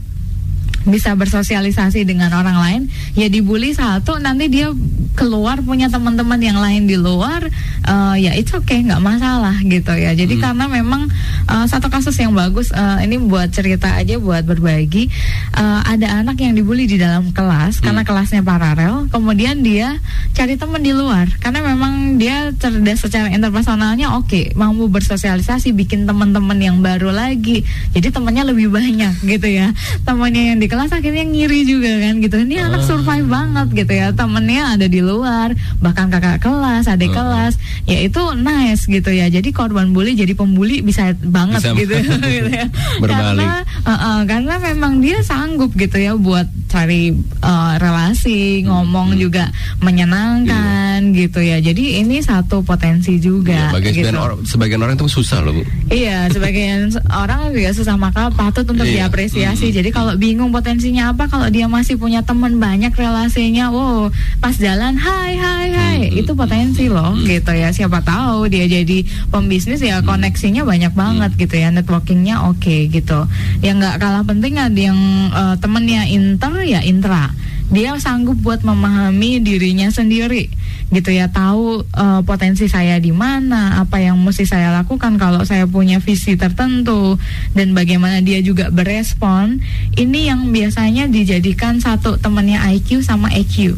[0.87, 2.81] bisa bersosialisasi dengan orang lain
[3.17, 4.71] ya dibully satu nanti dia
[5.19, 7.43] keluar punya teman-teman yang lain di luar
[7.83, 10.43] uh, ya itu oke okay, nggak masalah gitu ya jadi hmm.
[10.43, 11.11] karena memang
[11.51, 15.11] uh, satu kasus yang bagus uh, ini buat cerita aja buat berbagi
[15.59, 17.83] uh, ada anak yang dibully di dalam kelas hmm.
[17.83, 19.99] karena kelasnya paralel kemudian dia
[20.31, 26.07] cari teman di luar karena memang dia cerdas secara interpersonalnya oke okay, mampu bersosialisasi bikin
[26.07, 29.75] teman-teman yang baru lagi jadi temannya lebih banyak gitu ya
[30.07, 32.35] temannya yang di kelas akhirnya ngiri juga kan gitu.
[32.45, 34.13] Ini anak survive banget gitu ya.
[34.13, 37.15] Temennya ada di luar bahkan kakak kelas adik uh.
[37.19, 37.57] kelas.
[37.89, 39.27] Ya itu nice gitu ya.
[39.27, 41.93] Jadi korban bully jadi pembuli bisa banget bisa gitu,
[42.37, 42.65] gitu ya.
[43.01, 47.11] Karena uh, uh, karena memang dia sanggup gitu ya buat cari
[47.41, 49.19] uh, relasi ngomong hmm.
[49.19, 49.49] juga
[49.81, 51.17] menyenangkan iya.
[51.25, 54.05] gitu ya jadi ini satu potensi juga iya, gitu.
[54.05, 56.93] sebagian, or sebagian orang itu susah loh bu iya sebagian
[57.25, 59.09] orang juga susah maka patut untuk iya.
[59.09, 59.75] diapresiasi hmm.
[59.81, 64.93] jadi kalau bingung potensinya apa kalau dia masih punya teman banyak relasinya wow pas jalan
[64.93, 66.21] hai hai hai hmm.
[66.21, 67.25] itu potensi loh hmm.
[67.25, 69.03] gitu ya siapa tahu dia jadi
[69.33, 71.39] pembisnis ya koneksinya banyak banget hmm.
[71.41, 73.25] gitu ya networkingnya oke okay, gitu
[73.69, 74.97] yang nggak kalah penting ada yang
[75.29, 77.29] uh, temennya inter ya intra
[77.69, 80.49] dia sanggup buat memahami dirinya sendiri
[80.89, 85.69] gitu ya tahu uh, potensi saya di mana apa yang mesti saya lakukan kalau saya
[85.69, 87.21] punya visi tertentu
[87.53, 89.61] dan bagaimana dia juga berespon
[89.93, 93.77] ini yang biasanya dijadikan satu temannya IQ sama EQ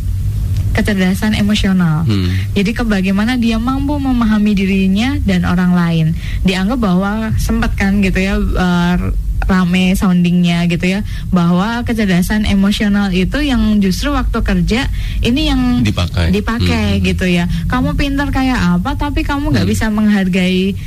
[0.72, 2.08] kecerdasan emosional.
[2.08, 2.32] Hmm.
[2.56, 6.06] Jadi ke bagaimana dia mampu memahami dirinya dan orang lain.
[6.48, 9.12] Dianggap bahwa sempat kan gitu ya uh,
[9.48, 11.00] rame soundingnya gitu ya
[11.34, 14.88] bahwa kecerdasan emosional itu yang justru waktu kerja
[15.26, 17.04] ini yang dipakai dipakai hmm.
[17.06, 19.74] gitu ya kamu pintar kayak apa tapi kamu nggak hmm.
[19.74, 20.78] bisa menghargai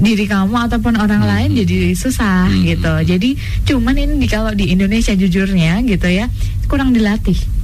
[0.00, 1.30] diri kamu ataupun orang hmm.
[1.30, 2.62] lain jadi susah hmm.
[2.72, 3.30] gitu jadi
[3.68, 6.26] cuman ini kalau di Indonesia jujurnya gitu ya
[6.66, 7.59] kurang dilatih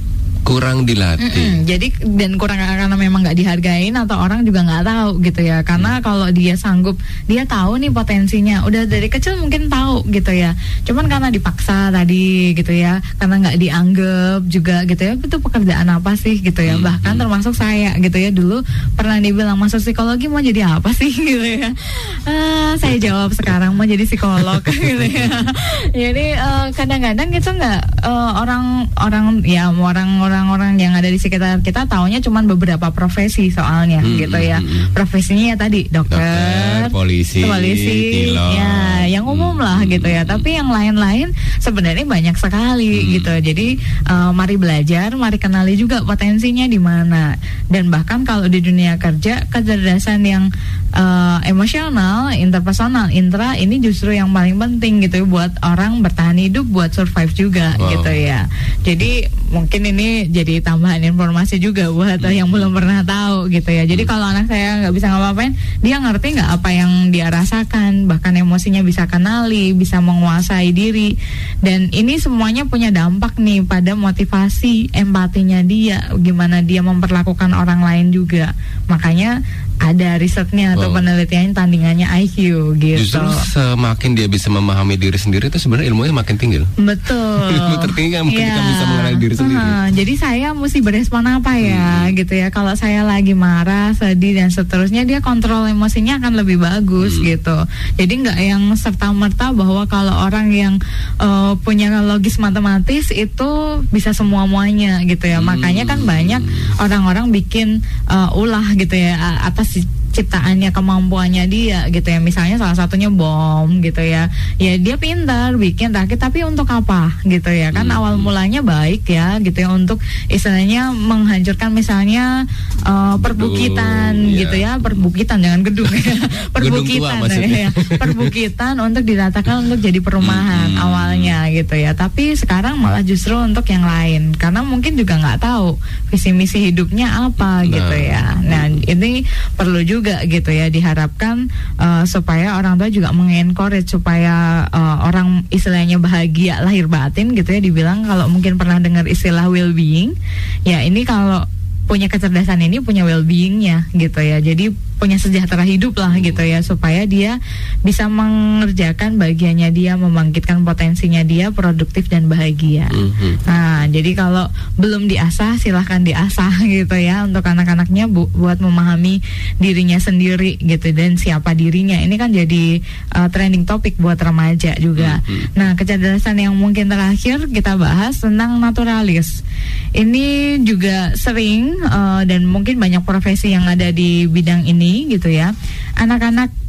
[0.47, 1.27] kurang dilatih.
[1.27, 1.55] Mm -mm.
[1.67, 5.59] Jadi dan kurang karena memang nggak dihargain atau orang juga nggak tahu gitu ya.
[5.67, 6.03] Karena mm.
[6.07, 6.95] kalau dia sanggup,
[7.27, 8.63] dia tahu nih potensinya.
[8.63, 10.55] Udah dari kecil mungkin tahu gitu ya.
[10.87, 15.13] Cuman karena dipaksa tadi gitu ya, karena nggak dianggap juga gitu ya.
[15.19, 16.79] Itu pekerjaan apa sih gitu ya.
[16.79, 16.83] Mm.
[16.87, 18.63] Bahkan termasuk saya gitu ya dulu
[18.95, 21.75] pernah dibilang masuk psikologi mau jadi apa sih gitu ya.
[22.23, 25.43] Uh, saya jawab sekarang mau jadi psikolog gitu ya.
[25.91, 31.17] Jadi uh, kadang-kadang itu nggak uh, orang orang ya orang orang orang-orang yang ada di
[31.17, 34.61] sekitar kita taunya cuma beberapa profesi soalnya hmm, gitu ya.
[34.61, 34.87] Hmm, hmm.
[34.93, 40.21] Profesinya ya tadi dokter, dokter polisi, polisi, ya yang umum hmm, lah gitu ya.
[40.21, 40.37] Hmm.
[40.37, 43.07] Tapi yang lain-lain sebenarnya banyak sekali hmm.
[43.17, 43.33] gitu.
[43.41, 43.67] Jadi
[44.05, 47.33] uh, mari belajar, mari kenali juga potensinya di mana.
[47.65, 50.53] Dan bahkan kalau di dunia kerja kecerdasan yang
[50.93, 56.93] uh, emosional, interpersonal, intra ini justru yang paling penting gitu buat orang bertahan hidup, buat
[56.93, 57.89] survive juga wow.
[57.97, 58.45] gitu ya.
[58.83, 62.35] Jadi mungkin ini jadi tambahan informasi juga buat hmm.
[62.35, 63.83] yang belum pernah tahu gitu ya.
[63.87, 64.11] Jadi hmm.
[64.11, 68.85] kalau anak saya nggak bisa ngapain, dia ngerti nggak apa yang dia rasakan, bahkan emosinya
[68.85, 71.17] bisa kenali, bisa menguasai diri,
[71.63, 78.13] dan ini semuanya punya dampak nih pada motivasi empatinya dia, gimana dia memperlakukan orang lain
[78.13, 78.53] juga.
[78.87, 79.43] Makanya
[79.77, 80.93] ada risetnya atau oh.
[80.93, 82.37] penelitiannya tandingannya IQ
[82.81, 82.97] gitu.
[82.97, 86.65] Justru semakin dia bisa memahami diri sendiri itu sebenarnya ilmunya makin tinggi.
[86.75, 87.37] Betul.
[87.55, 88.69] Ilmu tertinggi kan ketika yeah.
[88.73, 89.61] bisa mengenali diri sendiri.
[89.61, 92.15] Uh, jadi saya mesti berespon apa ya hmm.
[92.15, 92.47] gitu ya.
[92.53, 97.23] Kalau saya lagi marah, sedih dan seterusnya dia kontrol emosinya akan lebih bagus hmm.
[97.35, 97.57] gitu.
[97.99, 100.73] Jadi nggak yang serta merta bahwa kalau orang yang
[101.19, 103.49] uh, punya logis matematis itu
[103.91, 105.43] bisa semua muanya gitu ya.
[105.43, 105.51] Hmm.
[105.51, 106.41] Makanya kan banyak
[106.79, 109.83] orang-orang bikin uh, ulah gitu ya atas
[110.17, 112.17] ciptaannya kemampuannya dia gitu ya.
[112.17, 114.33] Misalnya salah satunya bom gitu ya.
[114.57, 117.69] Ya dia pintar bikin rakit tapi untuk apa gitu ya.
[117.69, 117.97] Kan hmm.
[118.01, 120.01] awal mulanya baik ya gitu ya untuk
[120.33, 122.49] istilahnya menghancurkan misalnya
[122.81, 124.75] uh, perbukitan gedung, gitu ya.
[124.77, 125.91] ya perbukitan jangan gedung.
[125.93, 126.15] Ya
[126.55, 127.71] perbukitan ya, ya.
[127.99, 130.83] Perbukitan untuk diratakan untuk jadi perumahan hmm.
[130.83, 131.93] awalnya gitu ya.
[131.93, 134.33] Tapi sekarang malah justru untuk yang lain.
[134.33, 135.77] Karena mungkin juga nggak tahu
[136.09, 137.67] visi misi hidupnya apa nah.
[137.67, 138.23] gitu ya.
[138.39, 139.27] Nah ini
[139.59, 145.43] perlu juga juga gitu ya diharapkan uh, supaya orang tua juga mengencourage supaya uh, orang
[145.51, 150.15] istilahnya bahagia lahir batin gitu ya dibilang kalau mungkin pernah dengar istilah well being
[150.63, 151.43] ya ini kalau
[151.87, 156.59] punya kecerdasan ini punya well beingnya gitu ya jadi punya sejahtera hidup lah gitu ya
[156.65, 157.37] supaya dia
[157.85, 162.89] bisa mengerjakan bagiannya dia membangkitkan potensinya dia produktif dan bahagia.
[162.89, 163.33] Mm-hmm.
[163.45, 169.21] Nah jadi kalau belum diasah silahkan diasah gitu ya untuk anak-anaknya bu- buat memahami
[169.61, 172.81] dirinya sendiri gitu dan siapa dirinya ini kan jadi
[173.13, 175.21] uh, trending topik buat remaja juga.
[175.21, 175.53] Mm-hmm.
[175.53, 179.45] Nah kecerdasan yang mungkin terakhir kita bahas tentang naturalis.
[179.93, 185.53] Ini juga sering uh, dan mungkin banyak profesi yang ada di bidang ini gitu ya.
[185.97, 186.66] Anak-anak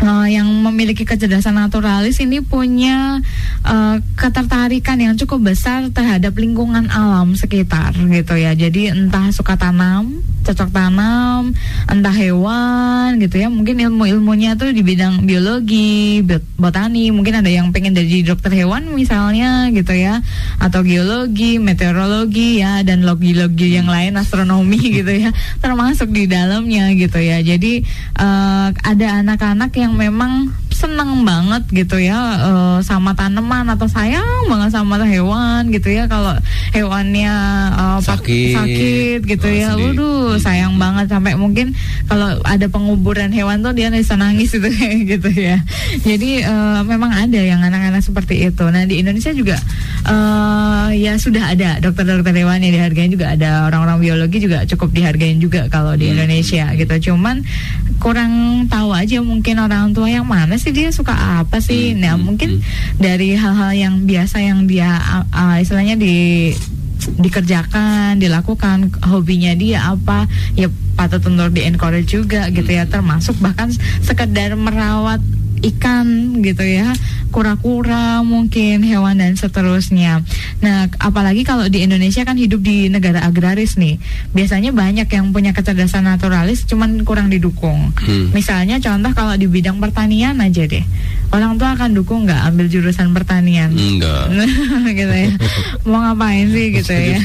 [0.00, 3.20] uh, yang memiliki kecerdasan naturalis ini punya
[3.66, 8.56] uh, ketertarikan yang cukup besar terhadap lingkungan alam sekitar gitu ya.
[8.56, 11.52] Jadi entah suka tanam, cocok tanam,
[11.90, 13.52] entah hewan gitu ya.
[13.52, 16.24] Mungkin ilmu-ilmunya tuh di bidang biologi,
[16.56, 20.24] botani, mungkin ada yang pengen jadi dokter hewan misalnya gitu ya,
[20.62, 25.30] atau geologi, meteorologi ya dan logi-logi yang lain astronomi gitu ya.
[25.60, 27.44] Termasuk di dalamnya gitu ya.
[27.44, 27.84] Jadi
[28.16, 34.72] uh, ada anak-anak yang memang seneng banget gitu ya uh, sama tanaman atau sayang banget
[34.72, 36.08] sama hewan gitu ya.
[36.08, 36.32] Kalau
[36.74, 37.30] hewannya
[37.70, 41.70] uh, sakit, sakit gitu oh, ya, waduh sayang banget sampai mungkin
[42.10, 44.66] kalau ada penguburan hewan tuh dia bisa nangis gitu
[45.14, 45.62] gitu ya.
[46.02, 48.64] Jadi uh, memang ada yang anak-anak seperti itu.
[48.74, 49.56] Nah di Indonesia juga
[50.10, 55.38] uh, ya sudah ada dokter-dokter hewan yang dihargai juga ada orang-orang biologi juga cukup dihargai
[55.38, 56.14] juga kalau di hmm.
[56.18, 57.14] Indonesia gitu.
[57.14, 57.46] Cuman
[58.02, 62.14] kurang tahu aja mungkin orang tua yang mana sih dia suka apa sih hmm, nah
[62.18, 62.98] hmm, mungkin hmm.
[62.98, 64.98] dari hal-hal yang biasa yang dia
[65.30, 66.50] uh, istilahnya di
[67.18, 70.26] dikerjakan, dilakukan hobinya dia apa,
[70.56, 73.70] ya patut untuk di encourage juga gitu ya, termasuk bahkan
[74.02, 75.20] sekedar merawat
[75.72, 76.92] ikan gitu ya,
[77.32, 80.22] kura-kura mungkin hewan dan seterusnya.
[80.62, 83.98] Nah, apalagi kalau di Indonesia kan hidup di negara agraris nih.
[84.30, 87.90] Biasanya banyak yang punya kecerdasan naturalis cuman kurang didukung.
[87.98, 88.30] Hmm.
[88.30, 90.84] Misalnya contoh kalau di bidang pertanian aja deh.
[91.34, 93.74] Orang tua akan dukung nggak ambil jurusan pertanian?
[93.74, 94.30] Enggak.
[94.98, 95.30] gitu ya.
[95.82, 97.18] Mau ngapain sih gitu ya?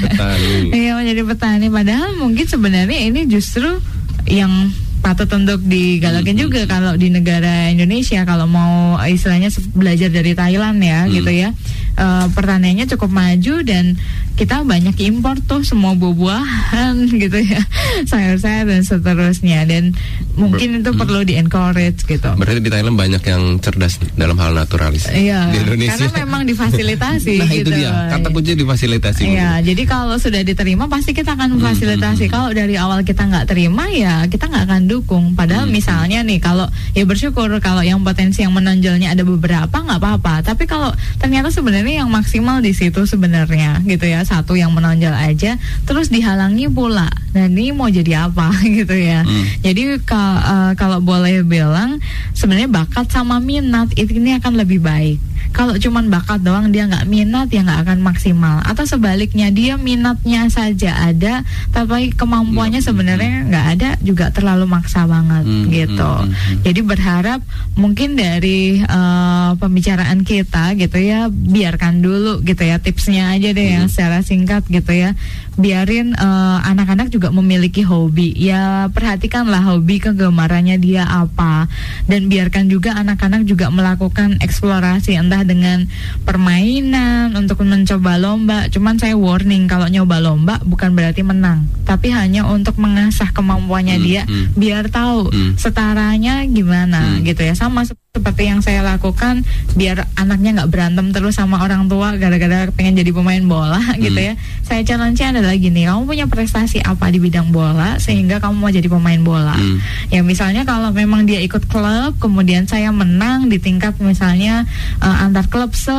[0.74, 3.78] Iya, menjadi petani padahal mungkin sebenarnya ini justru
[4.26, 4.74] yang
[5.10, 6.44] patut untuk digalakin hmm.
[6.46, 11.12] juga kalau di negara Indonesia kalau mau istilahnya belajar dari Thailand ya hmm.
[11.18, 11.50] gitu ya
[11.98, 13.98] uh, pertaniannya cukup maju dan
[14.38, 17.58] kita banyak impor tuh semua buah-buahan gitu ya
[18.06, 19.98] sayur-sayur dan seterusnya dan
[20.38, 21.00] mungkin Ber itu hmm.
[21.02, 25.58] perlu di encourage gitu berarti di Thailand banyak yang cerdas dalam hal naturalis iya di
[25.58, 27.74] Indonesia karena memang difasilitasi nah gitu.
[27.74, 32.30] itu dia kata kunci difasilitasi iya jadi kalau sudah diterima pasti kita akan memfasilitasi hmm.
[32.30, 35.74] hmm kalau dari awal kita nggak terima ya kita nggak akan dukung padahal hmm.
[35.74, 40.44] misalnya nih kalau ya bersyukur kalau yang potensi yang menonjolnya ada beberapa nggak apa-apa.
[40.44, 40.92] Tapi kalau
[41.24, 44.28] ternyata sebenarnya yang maksimal di situ sebenarnya gitu ya.
[44.28, 45.56] Satu yang menonjol aja
[45.88, 47.08] terus dihalangi pula.
[47.32, 49.24] Dan ini mau jadi apa gitu ya.
[49.24, 49.46] Hmm.
[49.64, 52.04] jadi uh, kalau boleh bilang
[52.36, 55.22] sebenarnya bakat sama minat itu ini akan lebih baik.
[55.50, 58.62] Kalau cuman bakat doang dia nggak minat ya nggak akan maksimal.
[58.68, 62.90] Atau sebaliknya dia minatnya saja ada tapi kemampuannya hmm.
[62.90, 66.60] sebenarnya nggak ada juga terlalu maksa banget hmm, gitu hmm, hmm, hmm.
[66.64, 67.42] jadi berharap
[67.76, 73.76] mungkin dari uh, pembicaraan kita gitu ya biarkan dulu gitu ya tipsnya aja deh hmm.
[73.76, 75.20] yang secara singkat gitu ya
[75.60, 81.68] biarin eh, anak-anak uh, juga memiliki hobi ya perhatikanlah hobi kegemarannya dia apa
[82.08, 85.84] dan biarkan juga anak-anak juga melakukan eksplorasi entah dengan
[86.24, 92.48] permainan untuk mencoba lomba cuman saya warning kalau nyoba lomba bukan berarti menang tapi hanya
[92.48, 94.56] untuk mengasah kemampuannya hmm, dia hmm.
[94.70, 95.58] Biar tahu hmm.
[95.58, 97.26] setaranya gimana hmm.
[97.26, 99.42] gitu ya sama seperti yang saya lakukan
[99.74, 103.98] biar anaknya nggak berantem terus sama orang tua gara-gara pengen jadi pemain bola hmm.
[103.98, 108.56] gitu ya saya challenge adalah gini kamu punya prestasi apa di bidang bola sehingga kamu
[108.62, 110.14] mau jadi pemain bola hmm.
[110.14, 114.70] ya misalnya kalau memang dia ikut klub kemudian saya menang di tingkat misalnya
[115.02, 115.98] uh, antar klub se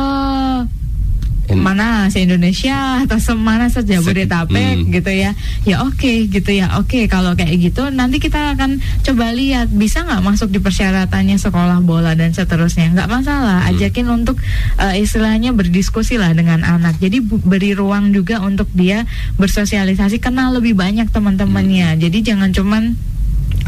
[1.57, 4.91] mana se Indonesia atau semana saja Bodetabek hmm.
[4.93, 5.31] gitu ya.
[5.67, 6.79] Ya oke okay, gitu ya.
[6.79, 9.67] Oke okay, kalau kayak gitu nanti kita akan coba lihat.
[9.71, 12.93] Bisa nggak masuk di persyaratannya sekolah bola dan seterusnya?
[12.95, 13.63] Nggak masalah.
[13.65, 13.69] Hmm.
[13.75, 14.39] ajakin untuk
[14.79, 16.97] uh, istilahnya berdiskusi lah dengan anak.
[16.97, 19.03] Jadi beri ruang juga untuk dia
[19.35, 20.23] bersosialisasi.
[20.23, 21.95] Kenal lebih banyak teman-temannya.
[21.95, 21.99] Hmm.
[21.99, 23.10] jadi jangan cuman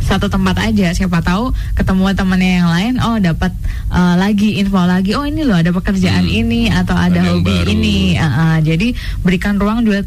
[0.02, 3.54] satu tempat aja siapa tahu ketemu temannya yang lain oh dapat
[3.94, 6.40] uh, lagi info lagi oh ini loh ada pekerjaan hmm.
[6.46, 10.06] ini atau ada, ada hobi ini uh, uh, jadi berikan ruang juga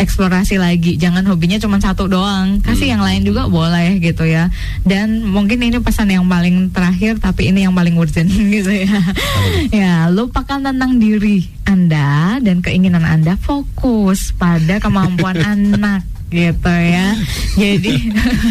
[0.00, 0.96] eksplorasi lagi.
[0.96, 2.64] Jangan hobinya cuma satu doang.
[2.64, 2.92] Kasih Hmm.
[2.96, 4.48] yang lain juga boleh gitu ya.
[4.80, 8.98] Dan mungkin ini pesan yang paling terakhir tapi ini yang paling urgent gitu ya.
[9.68, 17.06] ya, lupakan tentang diri Anda dan keinginan Anda fokus pada kemampuan anak gitu ya.
[17.52, 17.94] Jadi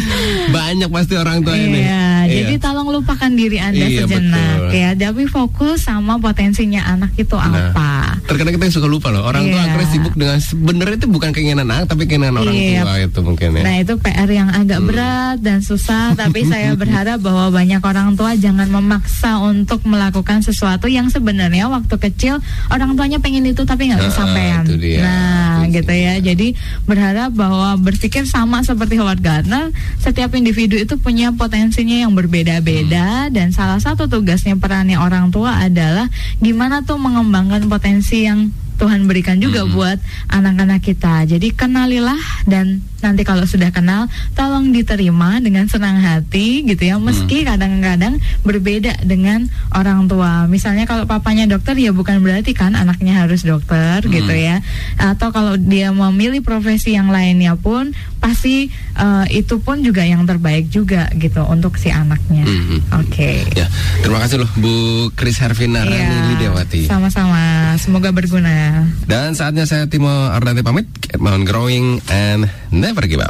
[0.54, 1.80] Banyak pasti orang tua ini.
[1.80, 4.76] Iya, jadi tolong lupakan diri Anda Iya, sejenak betul.
[4.76, 8.20] ya, tapi fokus sama potensinya anak itu Nah, apa.
[8.26, 9.24] Terkadang kita suka lupa loh.
[9.24, 9.66] Orang tua Iya.
[9.66, 12.82] akhirnya sibuk dengan sebenarnya itu bukan keinginan anak tapi keinginan orang Iya.
[12.82, 13.62] tua itu mungkin ya.
[13.62, 14.88] Nah itu PR yang agak Hmm.
[14.88, 20.86] berat dan susah Tapi saya berharap bahwa banyak orang tua jangan memaksa untuk melakukan sesuatu
[20.86, 25.00] yang sebenarnya waktu kecil Orang tuanya pengen itu tapi nggak Ah, kesampaian itu dia.
[25.00, 26.02] Nah Itu gitu sih.
[26.02, 26.46] ya Jadi
[26.84, 33.32] berharap bahwa berpikir sama seperti Howard Gardner Setiap individu itu punya potensinya yang berbeda-beda Hmm.
[33.34, 36.06] Dan salah satu tugasnya perannya orang tua adalah
[36.38, 39.70] Gimana tuh mengembangkan potensi yang Tuhan berikan juga Mhm.
[39.70, 41.28] buat anak-anak kita.
[41.28, 42.16] Jadi kenalilah
[42.48, 46.96] dan nanti kalau sudah kenal, tolong diterima dengan senang hati gitu ya.
[46.96, 50.44] Meski kadang-kadang berbeda dengan orang tua.
[50.46, 54.10] Misalnya kalau papanya dokter ya bukan berarti kan anaknya harus dokter Hmm.
[54.10, 54.64] gitu ya.
[54.96, 60.68] Atau kalau dia memilih profesi yang lainnya pun pasti eh, itu pun juga yang terbaik
[60.68, 62.44] juga gitu untuk si anaknya.
[62.44, 63.00] Mhm.
[63.00, 63.48] Oke.
[63.56, 63.64] Ya,
[64.00, 64.72] terima kasih loh Bu
[65.14, 66.84] Kris Hervina Rani Iya, Lidiawati.
[66.84, 67.72] Sama-sama.
[67.76, 68.69] Semoga berguna.
[69.04, 70.88] Dan saatnya saya Timo Ardante pamit.
[71.04, 73.28] Keep on growing and never give up.